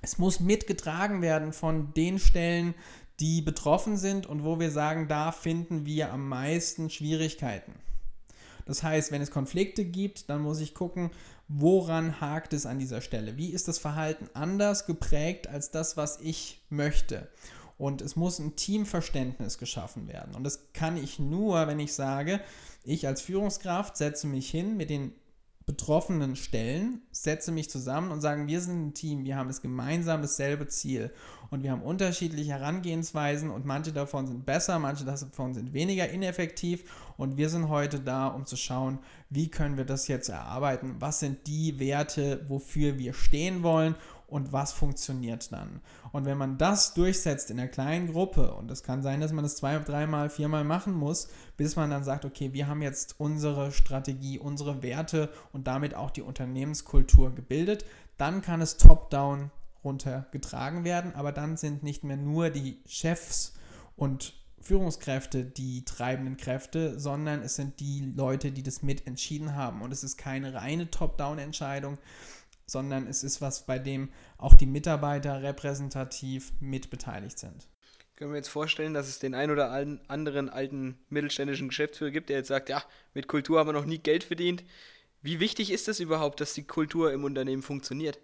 Es 0.00 0.16
muss 0.16 0.38
mitgetragen 0.38 1.22
werden 1.22 1.52
von 1.52 1.92
den 1.94 2.20
Stellen, 2.20 2.74
die 3.18 3.42
betroffen 3.42 3.96
sind 3.96 4.26
und 4.26 4.44
wo 4.44 4.60
wir 4.60 4.70
sagen, 4.70 5.08
da 5.08 5.32
finden 5.32 5.86
wir 5.86 6.12
am 6.12 6.28
meisten 6.28 6.88
Schwierigkeiten. 6.88 7.72
Das 8.66 8.82
heißt, 8.82 9.12
wenn 9.12 9.22
es 9.22 9.30
Konflikte 9.30 9.84
gibt, 9.84 10.28
dann 10.28 10.42
muss 10.42 10.60
ich 10.60 10.74
gucken, 10.74 11.10
woran 11.48 12.20
hakt 12.20 12.52
es 12.52 12.66
an 12.66 12.78
dieser 12.78 13.00
Stelle? 13.00 13.36
Wie 13.36 13.50
ist 13.50 13.68
das 13.68 13.78
Verhalten 13.78 14.28
anders 14.34 14.86
geprägt 14.86 15.46
als 15.46 15.70
das, 15.70 15.96
was 15.96 16.20
ich 16.20 16.60
möchte? 16.68 17.28
Und 17.78 18.02
es 18.02 18.16
muss 18.16 18.38
ein 18.38 18.56
Teamverständnis 18.56 19.58
geschaffen 19.58 20.08
werden. 20.08 20.34
Und 20.34 20.44
das 20.44 20.72
kann 20.72 20.96
ich 20.96 21.18
nur, 21.18 21.66
wenn 21.66 21.78
ich 21.78 21.94
sage, 21.94 22.40
ich 22.84 23.06
als 23.06 23.22
Führungskraft 23.22 23.96
setze 23.96 24.26
mich 24.26 24.50
hin 24.50 24.76
mit 24.76 24.90
den 24.90 25.12
betroffenen 25.66 26.36
Stellen, 26.36 27.02
setze 27.10 27.50
mich 27.50 27.68
zusammen 27.68 28.12
und 28.12 28.20
sagen, 28.20 28.46
wir 28.46 28.60
sind 28.60 28.86
ein 28.86 28.94
Team, 28.94 29.24
wir 29.24 29.36
haben 29.36 29.48
das 29.48 29.60
gemeinsam 29.60 30.22
dasselbe 30.22 30.68
Ziel. 30.68 31.12
Und 31.50 31.62
wir 31.64 31.72
haben 31.72 31.82
unterschiedliche 31.82 32.52
Herangehensweisen 32.52 33.50
und 33.50 33.66
manche 33.66 33.92
davon 33.92 34.26
sind 34.26 34.46
besser, 34.46 34.78
manche 34.78 35.04
davon 35.04 35.54
sind 35.54 35.72
weniger 35.72 36.08
ineffektiv. 36.08 36.84
Und 37.16 37.36
wir 37.36 37.48
sind 37.48 37.68
heute 37.68 38.00
da, 38.00 38.28
um 38.28 38.46
zu 38.46 38.56
schauen, 38.56 39.00
wie 39.28 39.48
können 39.48 39.76
wir 39.76 39.84
das 39.84 40.06
jetzt 40.06 40.28
erarbeiten, 40.28 40.96
was 41.00 41.20
sind 41.20 41.46
die 41.48 41.78
Werte, 41.80 42.44
wofür 42.48 42.98
wir 42.98 43.12
stehen 43.12 43.64
wollen 43.64 43.96
und 44.26 44.52
was 44.52 44.72
funktioniert 44.72 45.52
dann. 45.52 45.80
Und 46.12 46.24
wenn 46.24 46.38
man 46.38 46.58
das 46.58 46.94
durchsetzt 46.94 47.50
in 47.50 47.60
einer 47.60 47.68
kleinen 47.68 48.12
Gruppe, 48.12 48.54
und 48.54 48.70
es 48.70 48.82
kann 48.82 49.02
sein, 49.02 49.20
dass 49.20 49.32
man 49.32 49.44
das 49.44 49.56
zwei, 49.56 49.78
dreimal, 49.78 50.30
viermal 50.30 50.64
machen 50.64 50.94
muss, 50.94 51.28
bis 51.56 51.76
man 51.76 51.90
dann 51.90 52.04
sagt, 52.04 52.24
okay, 52.24 52.52
wir 52.52 52.66
haben 52.66 52.82
jetzt 52.82 53.14
unsere 53.18 53.72
Strategie, 53.72 54.38
unsere 54.38 54.82
Werte 54.82 55.30
und 55.52 55.66
damit 55.66 55.94
auch 55.94 56.10
die 56.10 56.22
Unternehmenskultur 56.22 57.34
gebildet, 57.34 57.84
dann 58.16 58.42
kann 58.42 58.60
es 58.60 58.76
top-down 58.76 59.50
runtergetragen 59.84 60.84
werden, 60.84 61.14
aber 61.14 61.32
dann 61.32 61.56
sind 61.56 61.82
nicht 61.82 62.02
mehr 62.02 62.16
nur 62.16 62.50
die 62.50 62.80
Chefs 62.86 63.54
und 63.94 64.34
Führungskräfte 64.66 65.44
die 65.44 65.84
treibenden 65.84 66.36
Kräfte, 66.36 66.98
sondern 66.98 67.42
es 67.42 67.54
sind 67.54 67.78
die 67.78 68.12
Leute, 68.16 68.50
die 68.50 68.64
das 68.64 68.82
mit 68.82 69.06
entschieden 69.06 69.54
haben. 69.54 69.80
Und 69.80 69.92
es 69.92 70.02
ist 70.02 70.16
keine 70.16 70.54
reine 70.54 70.90
Top-Down-Entscheidung, 70.90 71.98
sondern 72.66 73.06
es 73.06 73.24
ist 73.24 73.40
was, 73.40 73.64
bei 73.64 73.78
dem 73.78 74.10
auch 74.38 74.54
die 74.54 74.66
Mitarbeiter 74.66 75.42
repräsentativ 75.42 76.52
mitbeteiligt 76.60 77.38
sind. 77.38 77.68
Können 78.16 78.32
wir 78.32 78.38
jetzt 78.38 78.48
vorstellen, 78.48 78.94
dass 78.94 79.08
es 79.08 79.18
den 79.18 79.34
ein 79.34 79.50
oder 79.50 79.70
anderen 80.08 80.48
alten 80.48 80.98
mittelständischen 81.10 81.68
Geschäftsführer 81.68 82.10
gibt, 82.10 82.30
der 82.30 82.38
jetzt 82.38 82.48
sagt, 82.48 82.68
ja, 82.68 82.82
mit 83.12 83.28
Kultur 83.28 83.58
haben 83.58 83.68
wir 83.68 83.72
noch 83.74 83.84
nie 83.84 83.98
Geld 83.98 84.24
verdient. 84.24 84.64
Wie 85.22 85.38
wichtig 85.38 85.70
ist 85.70 85.88
es 85.88 86.00
überhaupt, 86.00 86.40
dass 86.40 86.54
die 86.54 86.64
Kultur 86.64 87.12
im 87.12 87.24
Unternehmen 87.24 87.62
funktioniert? 87.62 88.18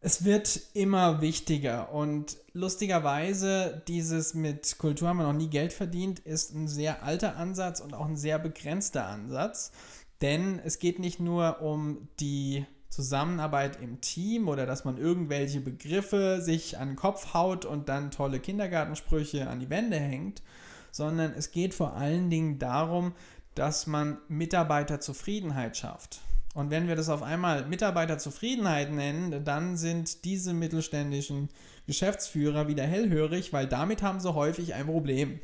Es 0.00 0.24
wird 0.24 0.60
immer 0.74 1.20
wichtiger 1.20 1.92
und 1.92 2.36
lustigerweise 2.52 3.82
dieses 3.88 4.34
mit 4.34 4.78
Kultur 4.78 5.08
haben 5.08 5.16
wir 5.16 5.24
noch 5.24 5.32
nie 5.32 5.48
Geld 5.48 5.72
verdient 5.72 6.20
ist 6.20 6.54
ein 6.54 6.68
sehr 6.68 7.02
alter 7.02 7.36
Ansatz 7.36 7.80
und 7.80 7.94
auch 7.94 8.06
ein 8.06 8.16
sehr 8.16 8.38
begrenzter 8.38 9.06
Ansatz, 9.06 9.72
denn 10.20 10.60
es 10.64 10.78
geht 10.78 10.98
nicht 10.98 11.18
nur 11.18 11.60
um 11.60 12.08
die 12.20 12.66
Zusammenarbeit 12.88 13.80
im 13.82 14.00
Team 14.00 14.48
oder 14.48 14.66
dass 14.66 14.84
man 14.84 14.96
irgendwelche 14.96 15.60
Begriffe 15.60 16.40
sich 16.40 16.78
an 16.78 16.88
den 16.88 16.96
Kopf 16.96 17.34
haut 17.34 17.64
und 17.64 17.88
dann 17.88 18.10
tolle 18.10 18.40
Kindergartensprüche 18.40 19.48
an 19.48 19.60
die 19.60 19.70
Wände 19.70 19.98
hängt, 19.98 20.42
sondern 20.90 21.32
es 21.32 21.50
geht 21.50 21.74
vor 21.74 21.94
allen 21.94 22.30
Dingen 22.30 22.58
darum, 22.58 23.12
dass 23.54 23.86
man 23.86 24.18
Mitarbeiterzufriedenheit 24.28 25.76
schafft. 25.76 26.20
Und 26.54 26.70
wenn 26.70 26.88
wir 26.88 26.96
das 26.96 27.10
auf 27.10 27.22
einmal 27.22 27.66
Mitarbeiterzufriedenheit 27.66 28.90
nennen, 28.90 29.44
dann 29.44 29.76
sind 29.76 30.24
diese 30.24 30.54
mittelständischen 30.54 31.50
Geschäftsführer 31.86 32.66
wieder 32.66 32.84
hellhörig, 32.84 33.52
weil 33.52 33.66
damit 33.66 34.02
haben 34.02 34.20
sie 34.20 34.32
häufig 34.32 34.72
ein 34.72 34.86
Problem. 34.86 35.38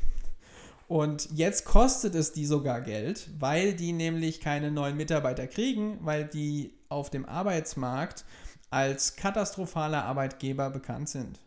Und 0.89 1.29
jetzt 1.33 1.65
kostet 1.65 2.15
es 2.15 2.33
die 2.33 2.47
sogar 2.47 2.81
Geld, 2.81 3.29
weil 3.39 3.75
die 3.75 3.93
nämlich 3.93 4.41
keine 4.41 4.71
neuen 4.71 4.97
Mitarbeiter 4.97 5.47
kriegen, 5.47 5.99
weil 6.01 6.25
die 6.25 6.73
auf 6.93 7.11
dem 7.11 7.27
Arbeitsmarkt 7.27 8.25
als 8.71 9.17
katastrophaler 9.17 10.05
Arbeitgeber 10.05 10.71
bekannt 10.71 11.09
sind. 11.09 11.41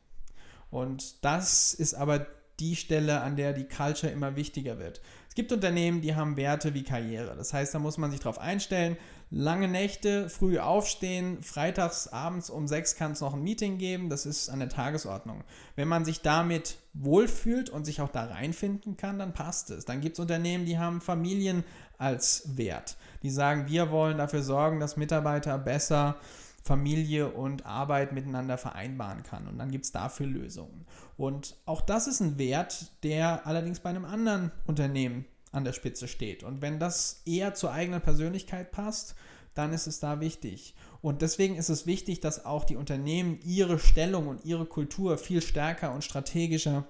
Und 0.69 1.23
das 1.23 1.73
ist 1.73 1.93
aber 1.93 2.27
die 2.59 2.75
Stelle, 2.75 3.21
an 3.21 3.35
der 3.35 3.53
die 3.53 3.67
Culture 3.67 4.11
immer 4.11 4.35
wichtiger 4.35 4.79
wird. 4.79 5.01
Es 5.27 5.35
gibt 5.35 5.51
Unternehmen, 5.51 6.01
die 6.01 6.15
haben 6.15 6.37
Werte 6.37 6.73
wie 6.73 6.83
Karriere. 6.83 7.35
Das 7.35 7.53
heißt, 7.53 7.73
da 7.73 7.79
muss 7.79 7.97
man 7.97 8.09
sich 8.11 8.21
darauf 8.21 8.39
einstellen. 8.39 8.95
Lange 9.31 9.67
Nächte, 9.67 10.29
früh 10.29 10.59
aufstehen, 10.59 11.43
freitags 11.43 12.07
abends 12.07 12.49
um 12.49 12.67
sechs 12.67 12.95
kann 12.95 13.11
es 13.11 13.19
noch 13.19 13.33
ein 13.33 13.43
Meeting 13.43 13.77
geben. 13.77 14.09
Das 14.09 14.25
ist 14.25 14.47
an 14.47 14.59
der 14.59 14.69
Tagesordnung. 14.69 15.43
Wenn 15.75 15.89
man 15.89 16.05
sich 16.05 16.21
damit 16.21 16.77
wohlfühlt 16.93 17.69
und 17.69 17.83
sich 17.83 17.99
auch 17.99 18.09
da 18.09 18.25
reinfinden 18.25 18.95
kann, 18.95 19.19
dann 19.19 19.33
passt 19.33 19.71
es. 19.71 19.83
Dann 19.83 19.99
gibt 19.99 20.15
es 20.15 20.21
Unternehmen, 20.21 20.65
die 20.65 20.77
haben 20.77 21.01
Familien 21.01 21.65
als 21.97 22.55
Wert. 22.55 22.95
Die 23.25 23.31
sagen, 23.31 23.67
wir 23.67 23.89
wollen 23.89 24.19
dafür 24.19 24.43
sorgen, 24.43 24.79
dass 24.79 24.97
Mitarbeiter 24.97 25.57
besser 25.57 26.17
Familie 26.61 27.29
und 27.29 27.65
Arbeit 27.65 28.11
miteinander 28.11 28.59
vereinbaren 28.59 29.23
kann. 29.23 29.47
Und 29.47 29.57
dann 29.57 29.71
gibt 29.71 29.85
es 29.85 29.91
dafür 29.91 30.27
Lösungen. 30.27 30.85
Und 31.17 31.57
auch 31.65 31.81
das 31.81 32.05
ist 32.05 32.19
ein 32.19 32.37
Wert, 32.37 32.91
der 33.01 33.47
allerdings 33.47 33.79
bei 33.79 33.89
einem 33.89 34.05
anderen 34.05 34.51
Unternehmen 34.67 35.25
an 35.51 35.63
der 35.63 35.73
Spitze 35.73 36.07
steht. 36.07 36.43
Und 36.43 36.61
wenn 36.61 36.77
das 36.77 37.23
eher 37.25 37.55
zur 37.55 37.71
eigenen 37.71 38.01
Persönlichkeit 38.01 38.71
passt, 38.71 39.15
dann 39.55 39.73
ist 39.73 39.87
es 39.87 39.99
da 39.99 40.19
wichtig. 40.19 40.75
Und 41.01 41.23
deswegen 41.23 41.55
ist 41.55 41.69
es 41.69 41.87
wichtig, 41.87 42.19
dass 42.19 42.45
auch 42.45 42.63
die 42.63 42.75
Unternehmen 42.75 43.39
ihre 43.43 43.79
Stellung 43.79 44.27
und 44.27 44.45
ihre 44.45 44.67
Kultur 44.67 45.17
viel 45.17 45.41
stärker 45.41 45.95
und 45.95 46.03
strategischer 46.03 46.85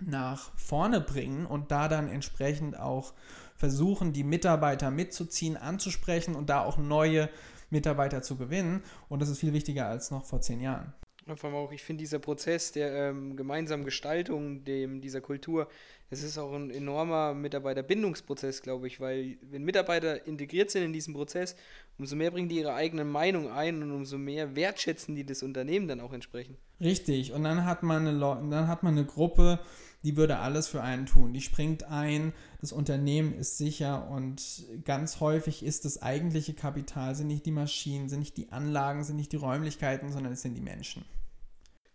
nach 0.00 0.50
vorne 0.56 1.02
bringen 1.02 1.44
und 1.44 1.70
da 1.70 1.88
dann 1.88 2.08
entsprechend 2.08 2.78
auch 2.78 3.12
versuchen, 3.58 4.12
die 4.12 4.24
Mitarbeiter 4.24 4.90
mitzuziehen, 4.90 5.56
anzusprechen 5.56 6.34
und 6.34 6.48
da 6.48 6.64
auch 6.64 6.78
neue 6.78 7.28
Mitarbeiter 7.70 8.22
zu 8.22 8.36
gewinnen. 8.36 8.82
Und 9.08 9.20
das 9.20 9.28
ist 9.28 9.40
viel 9.40 9.52
wichtiger 9.52 9.86
als 9.86 10.10
noch 10.10 10.24
vor 10.24 10.40
zehn 10.40 10.60
Jahren. 10.60 10.94
vor 11.34 11.50
allem 11.50 11.58
auch, 11.58 11.72
ich 11.72 11.82
finde 11.82 12.02
dieser 12.02 12.20
Prozess 12.20 12.72
der 12.72 13.10
ähm, 13.10 13.36
gemeinsamen 13.36 13.84
Gestaltung 13.84 14.64
dem, 14.64 15.00
dieser 15.00 15.20
Kultur, 15.20 15.68
das 16.08 16.22
ist 16.22 16.38
auch 16.38 16.54
ein 16.54 16.70
enormer 16.70 17.34
Mitarbeiterbindungsprozess, 17.34 18.62
glaube 18.62 18.86
ich, 18.86 19.00
weil 19.00 19.36
wenn 19.42 19.64
Mitarbeiter 19.64 20.26
integriert 20.26 20.70
sind 20.70 20.84
in 20.84 20.92
diesen 20.92 21.12
Prozess, 21.12 21.54
umso 21.98 22.16
mehr 22.16 22.30
bringen 22.30 22.48
die 22.48 22.58
ihre 22.58 22.72
eigene 22.72 23.04
Meinung 23.04 23.50
ein 23.50 23.82
und 23.82 23.90
umso 23.90 24.16
mehr 24.16 24.56
wertschätzen 24.56 25.14
die 25.14 25.26
das 25.26 25.42
Unternehmen 25.42 25.88
dann 25.88 26.00
auch 26.00 26.12
entsprechend. 26.12 26.56
Richtig, 26.80 27.32
und 27.32 27.44
dann 27.44 27.64
hat 27.64 27.82
man 27.82 28.06
eine, 28.06 28.18
dann 28.18 28.68
hat 28.68 28.82
man 28.82 28.96
eine 28.96 29.04
Gruppe, 29.04 29.58
die 30.04 30.16
würde 30.16 30.38
alles 30.38 30.68
für 30.68 30.80
einen 30.80 31.06
tun. 31.06 31.32
Die 31.32 31.40
springt 31.40 31.84
ein, 31.84 32.32
das 32.60 32.72
Unternehmen 32.72 33.34
ist 33.34 33.58
sicher 33.58 34.08
und 34.08 34.64
ganz 34.84 35.20
häufig 35.20 35.64
ist 35.64 35.84
das 35.84 36.00
eigentliche 36.02 36.54
Kapital, 36.54 37.14
sind 37.14 37.26
nicht 37.26 37.46
die 37.46 37.50
Maschinen, 37.50 38.08
sind 38.08 38.20
nicht 38.20 38.36
die 38.36 38.52
Anlagen, 38.52 39.02
sind 39.02 39.16
nicht 39.16 39.32
die 39.32 39.36
Räumlichkeiten, 39.36 40.12
sondern 40.12 40.32
es 40.32 40.42
sind 40.42 40.54
die 40.54 40.60
Menschen. 40.60 41.04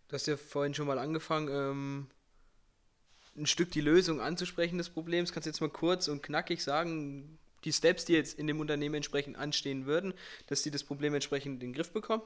Du 0.08 0.14
hast 0.14 0.26
ja 0.26 0.36
vorhin 0.36 0.74
schon 0.74 0.86
mal 0.86 0.98
angefangen, 0.98 1.48
ähm, 1.50 2.06
ein 3.36 3.46
Stück 3.46 3.70
die 3.70 3.80
Lösung 3.80 4.20
anzusprechen 4.20 4.78
des 4.78 4.90
Problems. 4.90 5.32
Kannst 5.32 5.46
du 5.46 5.50
jetzt 5.50 5.60
mal 5.60 5.70
kurz 5.70 6.08
und 6.08 6.22
knackig 6.22 6.62
sagen, 6.62 7.38
die 7.64 7.72
Steps, 7.72 8.04
die 8.04 8.12
jetzt 8.12 8.38
in 8.38 8.46
dem 8.46 8.60
Unternehmen 8.60 8.94
entsprechend 8.96 9.36
anstehen 9.36 9.86
würden, 9.86 10.12
dass 10.46 10.62
sie 10.62 10.70
das 10.70 10.84
Problem 10.84 11.14
entsprechend 11.14 11.54
in 11.54 11.60
den 11.60 11.72
Griff 11.72 11.90
bekommen? 11.90 12.22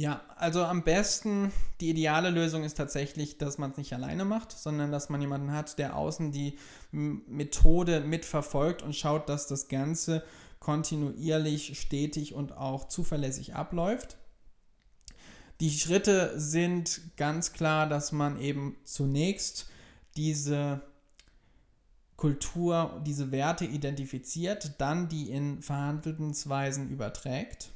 Ja, 0.00 0.22
also 0.36 0.64
am 0.64 0.82
besten, 0.82 1.52
die 1.82 1.90
ideale 1.90 2.30
Lösung 2.30 2.64
ist 2.64 2.78
tatsächlich, 2.78 3.36
dass 3.36 3.58
man 3.58 3.72
es 3.72 3.76
nicht 3.76 3.92
alleine 3.92 4.24
macht, 4.24 4.50
sondern 4.50 4.90
dass 4.90 5.10
man 5.10 5.20
jemanden 5.20 5.52
hat, 5.52 5.78
der 5.78 5.94
außen 5.94 6.32
die 6.32 6.58
Methode 6.90 8.00
mitverfolgt 8.00 8.80
und 8.80 8.96
schaut, 8.96 9.28
dass 9.28 9.46
das 9.46 9.68
Ganze 9.68 10.24
kontinuierlich, 10.58 11.78
stetig 11.78 12.32
und 12.32 12.56
auch 12.56 12.88
zuverlässig 12.88 13.54
abläuft. 13.56 14.16
Die 15.60 15.70
Schritte 15.70 16.32
sind 16.34 17.02
ganz 17.18 17.52
klar, 17.52 17.86
dass 17.86 18.10
man 18.10 18.40
eben 18.40 18.76
zunächst 18.84 19.68
diese 20.16 20.80
Kultur, 22.16 23.02
diese 23.04 23.32
Werte 23.32 23.66
identifiziert, 23.66 24.80
dann 24.80 25.10
die 25.10 25.28
in 25.28 25.60
Verhandlungsweisen 25.60 26.88
überträgt 26.88 27.70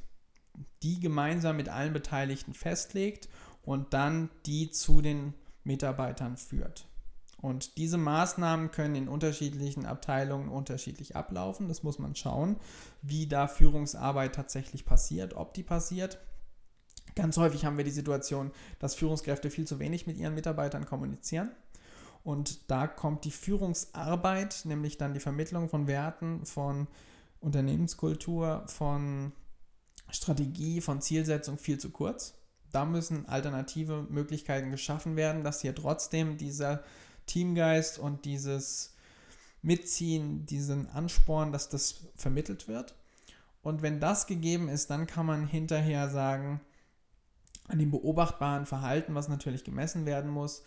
die 0.83 1.01
gemeinsam 1.01 1.57
mit 1.57 1.69
allen 1.69 1.93
Beteiligten 1.93 2.55
festlegt 2.55 3.29
und 3.63 3.95
dann 3.95 4.31
die 4.47 4.71
zu 4.71 5.01
den 5.01 5.35
Mitarbeitern 5.65 6.37
führt. 6.37 6.87
Und 7.45 7.77
diese 7.77 7.99
Maßnahmen 7.99 8.71
können 8.71 8.95
in 8.95 9.09
unterschiedlichen 9.09 9.85
Abteilungen 9.85 10.49
unterschiedlich 10.49 11.15
ablaufen. 11.15 11.69
Das 11.69 11.83
muss 11.83 11.99
man 11.99 12.17
schauen, 12.17 12.57
wie 13.03 13.27
da 13.27 13.49
Führungsarbeit 13.49 14.35
tatsächlich 14.35 14.87
passiert, 14.87 15.35
ob 15.35 15.53
die 15.53 15.63
passiert. 15.63 16.19
Ganz 17.15 17.37
häufig 17.37 17.65
haben 17.65 17.77
wir 17.77 17.85
die 17.85 17.91
Situation, 17.91 18.51
dass 18.79 18.95
Führungskräfte 18.95 19.51
viel 19.51 19.67
zu 19.67 19.79
wenig 19.79 20.07
mit 20.07 20.17
ihren 20.17 20.35
Mitarbeitern 20.35 20.87
kommunizieren. 20.87 21.51
Und 22.23 22.71
da 22.71 22.87
kommt 22.87 23.27
die 23.27 23.31
Führungsarbeit, 23.31 24.63
nämlich 24.65 24.97
dann 24.97 25.13
die 25.13 25.21
Vermittlung 25.21 25.69
von 25.69 25.87
Werten, 25.87 26.47
von 26.47 26.89
Unternehmenskultur, 27.41 28.65
von 28.69 29.33
Strategie 30.15 30.81
von 30.81 31.01
Zielsetzung 31.01 31.59
viel 31.59 31.79
zu 31.79 31.91
kurz. 31.91 32.35
Da 32.73 32.85
müssen 32.85 33.29
alternative 33.29 34.07
Möglichkeiten 34.09 34.71
geschaffen 34.71 35.17
werden, 35.17 35.45
dass 35.45 35.61
hier 35.61 35.75
trotzdem 35.75 36.37
dieser 36.37 36.83
Teamgeist 37.27 37.99
und 37.99 38.25
dieses 38.25 38.95
Mitziehen, 39.63 40.45
diesen 40.47 40.89
Ansporn, 40.91 41.53
dass 41.53 41.69
das 41.69 42.07
vermittelt 42.17 42.69
wird. 42.69 42.95
Und 43.63 43.81
wenn 43.83 44.01
das 44.01 44.27
gegeben 44.27 44.69
ist, 44.69 44.91
dann 44.91 45.07
kann 45.07 45.25
man 45.25 45.47
hinterher 45.47 46.11
sagen, 46.11 46.61
an 47.67 47.79
dem 47.79 47.91
beobachtbaren 47.91 48.67
Verhalten, 48.67 49.15
was 49.15 49.29
natürlich 49.29 49.65
gemessen 49.65 50.05
werden 50.05 50.31
muss, 50.31 50.63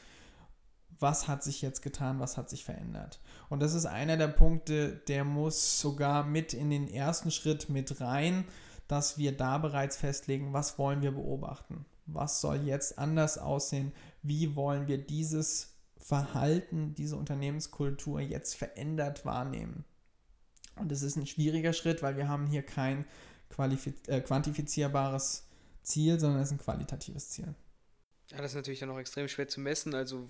was 0.99 1.27
hat 1.27 1.43
sich 1.43 1.61
jetzt 1.61 1.81
getan, 1.81 2.19
was 2.19 2.37
hat 2.37 2.49
sich 2.49 2.65
verändert. 2.65 3.19
Und 3.49 3.61
das 3.61 3.75
ist 3.75 3.85
einer 3.85 4.17
der 4.17 4.29
Punkte, 4.29 4.95
der 5.07 5.23
muss 5.23 5.79
sogar 5.79 6.23
mit 6.23 6.53
in 6.53 6.71
den 6.71 6.87
ersten 6.87 7.29
Schritt 7.29 7.69
mit 7.69 8.01
rein, 8.01 8.45
dass 8.87 9.17
wir 9.17 9.35
da 9.35 9.57
bereits 9.57 9.97
festlegen, 9.97 10.53
was 10.53 10.77
wollen 10.77 11.01
wir 11.01 11.11
beobachten, 11.11 11.85
was 12.05 12.41
soll 12.41 12.63
jetzt 12.63 12.97
anders 12.97 13.37
aussehen, 13.37 13.91
wie 14.21 14.55
wollen 14.55 14.87
wir 14.87 14.97
dieses 14.97 15.75
Verhalten, 15.97 16.95
diese 16.95 17.17
Unternehmenskultur 17.17 18.21
jetzt 18.21 18.55
verändert 18.55 19.25
wahrnehmen. 19.25 19.83
Und 20.75 20.91
es 20.91 21.01
ist 21.01 21.15
ein 21.15 21.27
schwieriger 21.27 21.73
Schritt, 21.73 22.01
weil 22.01 22.17
wir 22.17 22.29
haben 22.29 22.47
hier 22.47 22.63
kein 22.63 23.05
äh, 23.57 24.21
quantifizierbares 24.21 25.47
Ziel, 25.81 26.19
sondern 26.19 26.41
es 26.41 26.49
ist 26.49 26.53
ein 26.53 26.63
qualitatives 26.63 27.29
Ziel. 27.29 27.55
Ja, 28.29 28.37
das 28.37 28.51
ist 28.51 28.55
natürlich 28.55 28.79
dann 28.79 28.89
auch 28.89 28.99
extrem 28.99 29.27
schwer 29.27 29.47
zu 29.47 29.59
messen. 29.59 29.95
Also 29.95 30.27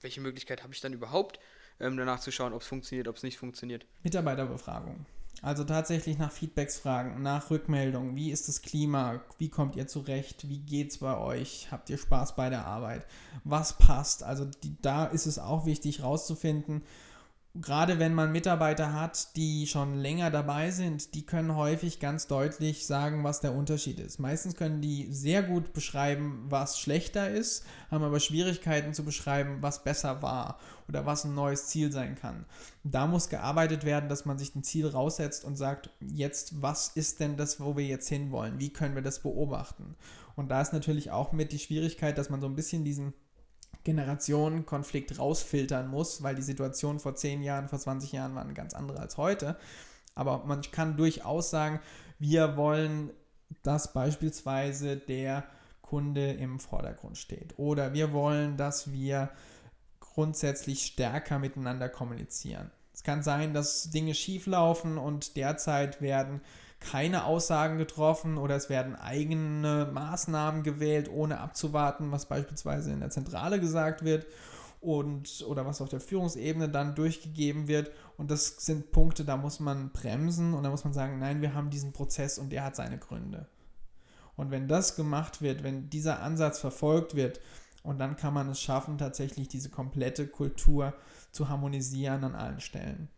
welche 0.00 0.20
Möglichkeit 0.20 0.62
habe 0.62 0.72
ich 0.72 0.80
dann 0.80 0.92
überhaupt, 0.92 1.40
ähm, 1.80 1.96
danach 1.96 2.20
zu 2.20 2.30
schauen, 2.30 2.52
ob 2.52 2.62
es 2.62 2.68
funktioniert, 2.68 3.08
ob 3.08 3.16
es 3.16 3.22
nicht 3.22 3.38
funktioniert? 3.38 3.86
Mitarbeiterbefragung. 4.02 5.06
Also 5.40 5.62
tatsächlich 5.62 6.18
nach 6.18 6.32
Feedbacks 6.32 6.78
fragen, 6.78 7.22
nach 7.22 7.50
Rückmeldungen. 7.50 8.16
Wie 8.16 8.32
ist 8.32 8.48
das 8.48 8.60
Klima? 8.60 9.20
Wie 9.38 9.48
kommt 9.48 9.76
ihr 9.76 9.86
zurecht? 9.86 10.48
Wie 10.48 10.58
geht's 10.58 10.98
bei 10.98 11.16
euch? 11.16 11.68
Habt 11.70 11.90
ihr 11.90 11.98
Spaß 11.98 12.34
bei 12.34 12.50
der 12.50 12.66
Arbeit? 12.66 13.06
Was 13.44 13.78
passt? 13.78 14.24
Also 14.24 14.46
die, 14.46 14.76
da 14.82 15.04
ist 15.04 15.26
es 15.26 15.38
auch 15.38 15.64
wichtig 15.64 16.02
rauszufinden, 16.02 16.82
gerade 17.60 17.98
wenn 17.98 18.14
man 18.14 18.32
Mitarbeiter 18.32 18.92
hat, 18.92 19.36
die 19.36 19.66
schon 19.66 19.94
länger 19.94 20.30
dabei 20.30 20.70
sind, 20.70 21.14
die 21.14 21.26
können 21.26 21.56
häufig 21.56 21.98
ganz 21.98 22.26
deutlich 22.26 22.86
sagen, 22.86 23.24
was 23.24 23.40
der 23.40 23.54
Unterschied 23.54 23.98
ist. 24.00 24.18
Meistens 24.18 24.54
können 24.54 24.80
die 24.80 25.12
sehr 25.12 25.42
gut 25.42 25.72
beschreiben, 25.72 26.44
was 26.48 26.78
schlechter 26.78 27.28
ist, 27.28 27.64
haben 27.90 28.04
aber 28.04 28.20
Schwierigkeiten 28.20 28.94
zu 28.94 29.04
beschreiben, 29.04 29.58
was 29.60 29.82
besser 29.82 30.22
war 30.22 30.58
oder 30.88 31.06
was 31.06 31.24
ein 31.24 31.34
neues 31.34 31.66
Ziel 31.66 31.90
sein 31.90 32.14
kann. 32.14 32.46
Da 32.84 33.06
muss 33.06 33.28
gearbeitet 33.28 33.84
werden, 33.84 34.08
dass 34.08 34.24
man 34.24 34.38
sich 34.38 34.54
ein 34.54 34.62
Ziel 34.62 34.86
raussetzt 34.86 35.44
und 35.44 35.56
sagt, 35.56 35.90
jetzt, 36.00 36.62
was 36.62 36.88
ist 36.88 37.20
denn 37.20 37.36
das, 37.36 37.60
wo 37.60 37.76
wir 37.76 37.84
jetzt 37.84 38.08
hinwollen? 38.08 38.58
Wie 38.58 38.72
können 38.72 38.94
wir 38.94 39.02
das 39.02 39.22
beobachten? 39.22 39.96
Und 40.36 40.50
da 40.50 40.60
ist 40.60 40.72
natürlich 40.72 41.10
auch 41.10 41.32
mit 41.32 41.52
die 41.52 41.58
Schwierigkeit, 41.58 42.16
dass 42.16 42.30
man 42.30 42.40
so 42.40 42.46
ein 42.46 42.54
bisschen 42.54 42.84
diesen 42.84 43.12
Generationenkonflikt 43.88 45.18
rausfiltern 45.18 45.88
muss, 45.88 46.22
weil 46.22 46.34
die 46.34 46.42
Situation 46.42 47.00
vor 47.00 47.14
10 47.14 47.42
Jahren, 47.42 47.68
vor 47.68 47.78
20 47.78 48.12
Jahren 48.12 48.34
war 48.34 48.42
eine 48.42 48.54
ganz 48.54 48.74
andere 48.74 49.00
als 49.00 49.16
heute. 49.16 49.56
Aber 50.14 50.44
man 50.44 50.62
kann 50.62 50.96
durchaus 50.96 51.50
sagen, 51.50 51.80
wir 52.18 52.56
wollen 52.56 53.10
dass 53.62 53.92
beispielsweise 53.92 54.96
der 54.96 55.44
Kunde 55.82 56.32
im 56.32 56.60
Vordergrund 56.60 57.16
steht. 57.16 57.58
Oder 57.58 57.94
wir 57.94 58.12
wollen, 58.12 58.56
dass 58.56 58.92
wir 58.92 59.30
grundsätzlich 60.00 60.84
stärker 60.84 61.38
miteinander 61.38 61.88
kommunizieren. 61.88 62.70
Es 62.92 63.02
kann 63.02 63.22
sein, 63.22 63.54
dass 63.54 63.90
Dinge 63.90 64.14
schieflaufen 64.14 64.98
und 64.98 65.36
derzeit 65.36 66.02
werden 66.02 66.40
keine 66.80 67.24
Aussagen 67.24 67.78
getroffen 67.78 68.38
oder 68.38 68.56
es 68.56 68.68
werden 68.68 68.94
eigene 68.96 69.90
Maßnahmen 69.92 70.62
gewählt, 70.62 71.10
ohne 71.10 71.40
abzuwarten, 71.40 72.12
was 72.12 72.26
beispielsweise 72.26 72.92
in 72.92 73.00
der 73.00 73.10
Zentrale 73.10 73.60
gesagt 73.60 74.04
wird 74.04 74.26
und 74.80 75.44
oder 75.48 75.66
was 75.66 75.80
auf 75.80 75.88
der 75.88 76.00
Führungsebene 76.00 76.68
dann 76.68 76.94
durchgegeben 76.94 77.66
wird. 77.66 77.90
Und 78.16 78.30
das 78.30 78.64
sind 78.64 78.92
Punkte, 78.92 79.24
da 79.24 79.36
muss 79.36 79.60
man 79.60 79.90
bremsen 79.90 80.54
und 80.54 80.62
da 80.62 80.70
muss 80.70 80.84
man 80.84 80.92
sagen, 80.92 81.18
nein, 81.18 81.42
wir 81.42 81.54
haben 81.54 81.70
diesen 81.70 81.92
Prozess 81.92 82.38
und 82.38 82.50
der 82.50 82.64
hat 82.64 82.76
seine 82.76 82.98
Gründe. 82.98 83.48
Und 84.36 84.52
wenn 84.52 84.68
das 84.68 84.94
gemacht 84.94 85.42
wird, 85.42 85.64
wenn 85.64 85.90
dieser 85.90 86.22
Ansatz 86.22 86.60
verfolgt 86.60 87.16
wird, 87.16 87.40
und 87.82 87.98
dann 87.98 88.16
kann 88.16 88.34
man 88.34 88.48
es 88.50 88.60
schaffen, 88.60 88.98
tatsächlich 88.98 89.48
diese 89.48 89.70
komplette 89.70 90.26
Kultur 90.26 90.94
zu 91.32 91.48
harmonisieren 91.48 92.24
an 92.24 92.34
allen 92.34 92.60
Stellen. 92.60 93.08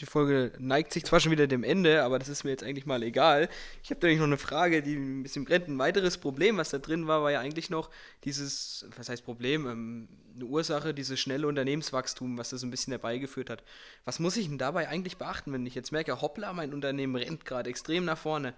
Die 0.00 0.06
Folge 0.06 0.52
neigt 0.58 0.92
sich 0.92 1.04
zwar 1.04 1.18
schon 1.18 1.32
wieder 1.32 1.48
dem 1.48 1.64
Ende, 1.64 2.04
aber 2.04 2.20
das 2.20 2.28
ist 2.28 2.44
mir 2.44 2.50
jetzt 2.50 2.62
eigentlich 2.62 2.86
mal 2.86 3.02
egal. 3.02 3.48
Ich 3.82 3.90
habe 3.90 3.98
da 3.98 4.08
noch 4.08 4.24
eine 4.24 4.38
Frage, 4.38 4.80
die 4.80 4.94
ein 4.94 5.24
bisschen 5.24 5.44
brennt. 5.44 5.66
Ein 5.66 5.78
weiteres 5.78 6.18
Problem, 6.18 6.56
was 6.56 6.70
da 6.70 6.78
drin 6.78 7.08
war, 7.08 7.24
war 7.24 7.32
ja 7.32 7.40
eigentlich 7.40 7.68
noch 7.68 7.90
dieses, 8.22 8.86
was 8.96 9.08
heißt 9.08 9.24
Problem, 9.24 9.66
ähm, 9.66 10.08
eine 10.36 10.44
Ursache, 10.44 10.94
dieses 10.94 11.18
schnelle 11.18 11.48
Unternehmenswachstum, 11.48 12.38
was 12.38 12.50
das 12.50 12.62
ein 12.62 12.70
bisschen 12.70 12.92
herbeigeführt 12.92 13.50
hat. 13.50 13.64
Was 14.04 14.20
muss 14.20 14.36
ich 14.36 14.46
denn 14.46 14.58
dabei 14.58 14.88
eigentlich 14.88 15.16
beachten, 15.16 15.52
wenn 15.52 15.66
ich 15.66 15.74
jetzt 15.74 15.90
merke, 15.90 16.20
hoppla, 16.20 16.52
mein 16.52 16.72
Unternehmen 16.72 17.16
rennt 17.16 17.44
gerade 17.44 17.68
extrem 17.68 18.04
nach 18.04 18.18
vorne? 18.18 18.54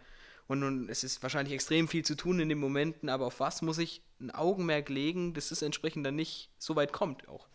Und 0.46 0.61
nun, 0.61 0.88
es 0.90 1.05
ist 1.05 1.22
wahrscheinlich 1.22 1.55
extrem 1.55 1.88
viel 1.88 2.05
zu 2.05 2.16
tun 2.16 2.40
in 2.40 2.50
den 2.50 2.59
Momenten, 2.59 3.09
aber 3.09 3.26
auf 3.26 3.40
was 3.40 3.62
muss 3.62 3.79
ich 3.79 4.03
ein 4.20 4.31
Augenmerk 4.31 4.90
legen, 4.90 5.33
dass 5.33 5.53
es 5.53 5.62
entsprechend 5.62 6.05
dann 6.05 6.16
nicht 6.16 6.50
so 6.59 6.76
weit 6.76 6.92
kommt 6.92 7.29
auch? 7.29 7.46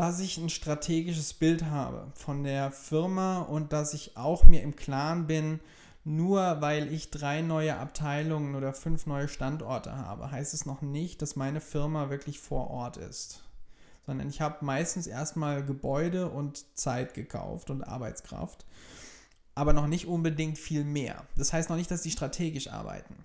Dass 0.00 0.18
ich 0.18 0.38
ein 0.38 0.48
strategisches 0.48 1.34
Bild 1.34 1.66
habe 1.66 2.10
von 2.14 2.42
der 2.42 2.70
Firma 2.72 3.40
und 3.40 3.74
dass 3.74 3.92
ich 3.92 4.16
auch 4.16 4.44
mir 4.44 4.62
im 4.62 4.74
Klaren 4.74 5.26
bin, 5.26 5.60
nur 6.04 6.62
weil 6.62 6.90
ich 6.90 7.10
drei 7.10 7.42
neue 7.42 7.76
Abteilungen 7.76 8.54
oder 8.54 8.72
fünf 8.72 9.04
neue 9.04 9.28
Standorte 9.28 9.94
habe, 9.94 10.30
heißt 10.30 10.54
es 10.54 10.64
noch 10.64 10.80
nicht, 10.80 11.20
dass 11.20 11.36
meine 11.36 11.60
Firma 11.60 12.08
wirklich 12.08 12.40
vor 12.40 12.70
Ort 12.70 12.96
ist. 12.96 13.42
Sondern 14.06 14.30
ich 14.30 14.40
habe 14.40 14.64
meistens 14.64 15.06
erstmal 15.06 15.66
Gebäude 15.66 16.30
und 16.30 16.78
Zeit 16.78 17.12
gekauft 17.12 17.68
und 17.68 17.82
Arbeitskraft, 17.82 18.64
aber 19.54 19.74
noch 19.74 19.86
nicht 19.86 20.06
unbedingt 20.06 20.56
viel 20.56 20.84
mehr. 20.84 21.26
Das 21.36 21.52
heißt 21.52 21.68
noch 21.68 21.76
nicht, 21.76 21.90
dass 21.90 22.02
sie 22.02 22.10
strategisch 22.10 22.68
arbeiten. 22.68 23.16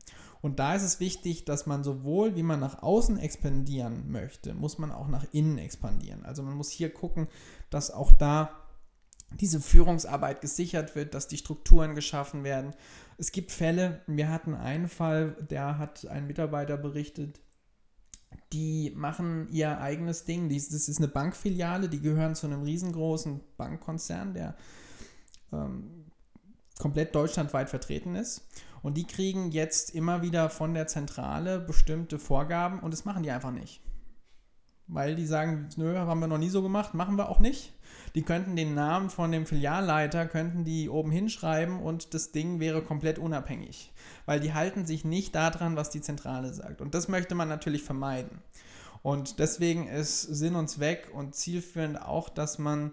Und 0.46 0.60
da 0.60 0.76
ist 0.76 0.84
es 0.84 1.00
wichtig, 1.00 1.46
dass 1.46 1.66
man 1.66 1.84
sowohl, 1.84 2.36
wie 2.36 2.44
man 2.44 2.60
nach 2.60 2.84
außen 2.84 3.18
expandieren 3.18 4.12
möchte, 4.12 4.54
muss 4.54 4.78
man 4.78 4.92
auch 4.92 5.08
nach 5.08 5.26
innen 5.32 5.58
expandieren. 5.58 6.24
Also 6.24 6.44
man 6.44 6.54
muss 6.54 6.70
hier 6.70 6.94
gucken, 6.94 7.28
dass 7.72 7.90
auch 7.90 8.12
da 8.12 8.52
diese 9.40 9.60
Führungsarbeit 9.60 10.42
gesichert 10.42 10.96
wird, 10.96 11.16
dass 11.16 11.28
die 11.28 11.40
Strukturen 11.40 11.96
geschaffen 11.96 12.44
werden. 12.44 12.76
Es 13.18 13.32
gibt 13.32 13.52
Fälle, 13.52 14.04
wir 14.06 14.30
hatten 14.30 14.54
einen 14.54 14.88
Fall, 14.88 15.36
der 15.50 15.80
hat 15.80 16.06
ein 16.06 16.28
Mitarbeiter 16.28 16.78
berichtet, 16.78 17.40
die 18.54 18.94
machen 18.96 19.48
ihr 19.50 19.80
eigenes 19.82 20.26
Ding. 20.26 20.50
Das 20.50 20.72
ist 20.72 21.00
eine 21.00 21.08
Bankfiliale, 21.08 21.90
die 21.90 22.02
gehören 22.02 22.36
zu 22.36 22.46
einem 22.46 22.62
riesengroßen 22.62 23.42
Bankkonzern, 23.58 24.36
der 24.36 24.56
ähm, 25.52 26.05
komplett 26.80 27.16
deutschlandweit 27.16 27.70
vertreten 27.70 28.16
ist. 28.16 28.48
Und 28.82 28.96
die 28.96 29.06
kriegen 29.06 29.52
jetzt 29.52 29.96
immer 29.96 30.22
wieder 30.22 30.50
von 30.50 30.74
der 30.74 30.88
Zentrale 30.88 31.60
bestimmte 31.60 32.20
Vorgaben 32.20 32.80
und 32.80 32.92
das 32.92 33.06
machen 33.06 33.24
die 33.24 33.32
einfach 33.32 33.52
nicht. 33.52 33.82
Weil 34.88 35.16
die 35.16 35.26
sagen, 35.26 35.68
nö, 35.78 35.98
haben 35.98 36.20
wir 36.20 36.28
noch 36.28 36.38
nie 36.38 36.50
so 36.50 36.62
gemacht, 36.62 36.94
machen 36.94 37.16
wir 37.16 37.30
auch 37.30 37.40
nicht. 37.40 37.74
Die 38.14 38.22
könnten 38.22 38.56
den 38.56 38.76
Namen 38.76 39.10
von 39.10 39.32
dem 39.32 39.48
Filialleiter, 39.48 40.28
könnten 40.28 40.64
die 40.64 40.90
oben 40.90 41.10
hinschreiben 41.10 41.80
und 41.80 42.14
das 42.14 42.32
Ding 42.32 42.60
wäre 42.60 42.84
komplett 42.84 43.18
unabhängig. 43.18 43.92
Weil 44.28 44.40
die 44.40 44.54
halten 44.54 44.86
sich 44.86 45.04
nicht 45.04 45.34
daran, 45.34 45.76
was 45.76 45.90
die 45.90 46.02
Zentrale 46.02 46.54
sagt. 46.54 46.82
Und 46.82 46.94
das 46.94 47.08
möchte 47.08 47.34
man 47.34 47.50
natürlich 47.50 47.84
vermeiden. 47.84 48.44
Und 49.02 49.40
deswegen 49.40 49.88
ist 49.88 50.22
Sinn 50.22 50.56
und 50.56 50.68
Zweck 50.70 51.12
und 51.14 51.36
zielführend 51.36 52.02
auch, 52.02 52.30
dass 52.30 52.60
man 52.60 52.92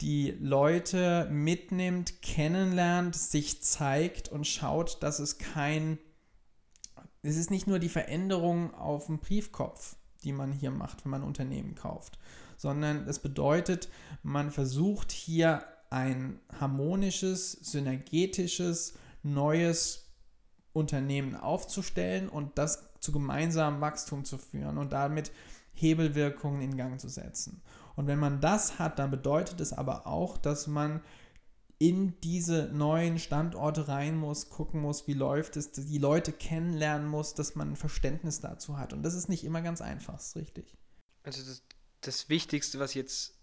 die 0.00 0.32
Leute 0.40 1.28
mitnimmt, 1.30 2.20
kennenlernt, 2.22 3.16
sich 3.16 3.62
zeigt 3.62 4.28
und 4.28 4.46
schaut, 4.46 5.02
dass 5.02 5.18
es 5.18 5.38
kein, 5.38 5.98
es 7.22 7.36
ist 7.36 7.50
nicht 7.50 7.66
nur 7.66 7.78
die 7.78 7.88
Veränderung 7.88 8.74
auf 8.74 9.06
dem 9.06 9.18
Briefkopf, 9.18 9.96
die 10.22 10.32
man 10.32 10.52
hier 10.52 10.70
macht, 10.70 11.04
wenn 11.04 11.10
man 11.10 11.22
Unternehmen 11.22 11.74
kauft, 11.74 12.18
sondern 12.56 13.08
es 13.08 13.18
bedeutet, 13.18 13.88
man 14.22 14.50
versucht 14.50 15.12
hier 15.12 15.64
ein 15.90 16.40
harmonisches, 16.60 17.52
synergetisches, 17.52 18.94
neues 19.22 20.06
Unternehmen 20.72 21.34
aufzustellen 21.34 22.28
und 22.28 22.58
das 22.58 22.90
zu 23.00 23.12
gemeinsamem 23.12 23.80
Wachstum 23.80 24.24
zu 24.24 24.36
führen 24.36 24.76
und 24.76 24.92
damit 24.92 25.32
Hebelwirkungen 25.72 26.60
in 26.60 26.76
Gang 26.76 27.00
zu 27.00 27.08
setzen. 27.08 27.62
Und 27.96 28.06
wenn 28.06 28.18
man 28.18 28.40
das 28.40 28.78
hat, 28.78 28.98
dann 28.98 29.10
bedeutet 29.10 29.60
es 29.60 29.72
aber 29.72 30.06
auch, 30.06 30.38
dass 30.38 30.66
man 30.66 31.00
in 31.78 32.18
diese 32.22 32.70
neuen 32.72 33.18
Standorte 33.18 33.88
rein 33.88 34.16
muss, 34.16 34.48
gucken 34.48 34.80
muss, 34.80 35.06
wie 35.06 35.12
läuft 35.12 35.56
es, 35.56 35.72
die 35.72 35.98
Leute 35.98 36.32
kennenlernen 36.32 37.06
muss, 37.06 37.34
dass 37.34 37.54
man 37.54 37.72
ein 37.72 37.76
Verständnis 37.76 38.40
dazu 38.40 38.78
hat. 38.78 38.92
Und 38.92 39.02
das 39.02 39.14
ist 39.14 39.28
nicht 39.28 39.44
immer 39.44 39.60
ganz 39.60 39.82
einfach, 39.82 40.18
ist 40.18 40.36
richtig. 40.36 40.76
Also 41.22 41.44
das, 41.44 41.62
das 42.00 42.28
Wichtigste, 42.28 42.78
was 42.78 42.90
ich 42.90 42.96
jetzt 42.96 43.34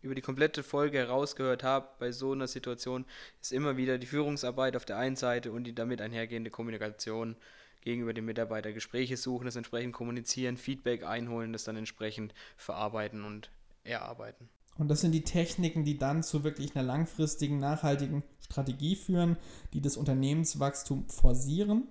über 0.00 0.14
die 0.14 0.22
komplette 0.22 0.62
Folge 0.62 0.98
herausgehört 0.98 1.64
habe 1.64 1.88
bei 1.98 2.12
so 2.12 2.32
einer 2.32 2.46
Situation, 2.46 3.04
ist 3.42 3.52
immer 3.52 3.76
wieder 3.76 3.98
die 3.98 4.06
Führungsarbeit 4.06 4.76
auf 4.76 4.84
der 4.84 4.98
einen 4.98 5.16
Seite 5.16 5.52
und 5.52 5.64
die 5.64 5.74
damit 5.74 6.00
einhergehende 6.00 6.50
Kommunikation 6.50 7.36
gegenüber 7.82 8.14
dem 8.14 8.24
Mitarbeiter. 8.24 8.72
Gespräche 8.72 9.16
suchen, 9.16 9.44
das 9.44 9.56
entsprechend 9.56 9.92
kommunizieren, 9.92 10.56
Feedback 10.56 11.04
einholen, 11.04 11.52
das 11.52 11.64
dann 11.64 11.76
entsprechend 11.76 12.32
verarbeiten 12.56 13.24
und 13.24 13.50
erarbeiten. 13.86 14.48
Und 14.78 14.88
das 14.88 15.00
sind 15.00 15.12
die 15.12 15.24
Techniken, 15.24 15.84
die 15.84 15.98
dann 15.98 16.22
zu 16.22 16.44
wirklich 16.44 16.76
einer 16.76 16.86
langfristigen, 16.86 17.58
nachhaltigen 17.58 18.22
Strategie 18.40 18.96
führen, 18.96 19.36
die 19.72 19.80
das 19.80 19.96
Unternehmenswachstum 19.96 21.08
forcieren 21.08 21.88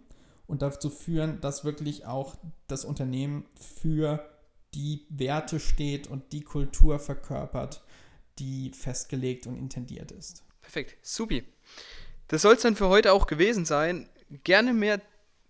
und 0.48 0.62
dazu 0.62 0.90
führen, 0.90 1.42
dass 1.42 1.66
wirklich 1.66 2.06
auch 2.06 2.36
das 2.68 2.86
Unternehmen 2.86 3.46
für 3.56 4.30
die 4.76 5.06
Werte 5.10 5.60
steht 5.60 6.08
und 6.08 6.32
die 6.32 6.42
Kultur 6.42 7.00
verkörpert, 7.00 7.84
die 8.38 8.72
festgelegt 8.72 9.48
und 9.48 9.56
intendiert 9.58 10.12
ist. 10.12 10.44
Perfekt, 10.62 10.98
supi. 11.02 11.44
Das 12.28 12.42
soll 12.42 12.56
es 12.56 12.62
dann 12.62 12.76
für 12.76 12.90
heute 12.90 13.14
auch 13.14 13.28
gewesen 13.28 13.66
sein. 13.66 14.10
Gerne 14.44 14.74
mehr 14.74 15.02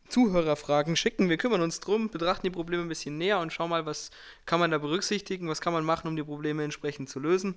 Zuhörerfragen 0.08 0.96
schicken. 0.96 1.30
Wir 1.30 1.38
kümmern 1.38 1.62
uns 1.62 1.80
drum, 1.80 2.10
betrachten 2.10 2.48
die 2.48 2.52
Probleme 2.52 2.84
ein 2.84 2.90
bisschen 2.90 3.18
näher 3.18 3.40
und 3.40 3.52
schauen 3.52 3.70
mal, 3.70 3.86
was 3.86 4.12
kann 4.46 4.60
man 4.60 4.72
da 4.72 4.78
berücksichtigen, 4.78 5.48
was 5.48 5.62
kann 5.62 5.74
man 5.74 5.86
machen, 5.86 6.08
um 6.08 6.16
die 6.16 6.24
Probleme 6.24 6.64
entsprechend 6.64 7.10
zu 7.10 7.20
lösen. 7.20 7.56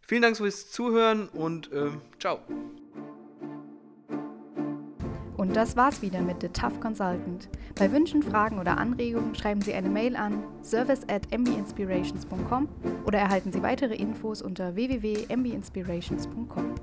Vielen 0.00 0.22
Dank 0.22 0.36
fürs 0.36 0.70
Zuhören 0.70 1.28
und 1.28 1.70
äh, 1.72 1.90
ciao. 2.18 2.40
Und 5.38 5.54
das 5.54 5.76
war's 5.76 6.02
wieder 6.02 6.20
mit 6.20 6.40
The 6.40 6.48
Tough 6.48 6.80
Consultant. 6.80 7.48
Bei 7.76 7.92
Wünschen, 7.92 8.24
Fragen 8.24 8.58
oder 8.58 8.76
Anregungen 8.76 9.36
schreiben 9.36 9.62
Sie 9.62 9.72
eine 9.72 9.88
Mail 9.88 10.16
an 10.16 10.42
service 10.64 11.02
at 11.08 11.30
mbinspirations.com 11.30 12.68
oder 13.06 13.18
erhalten 13.18 13.52
Sie 13.52 13.62
weitere 13.62 13.94
Infos 13.94 14.42
unter 14.42 14.74
www.mbinspirations.com. 14.74 16.74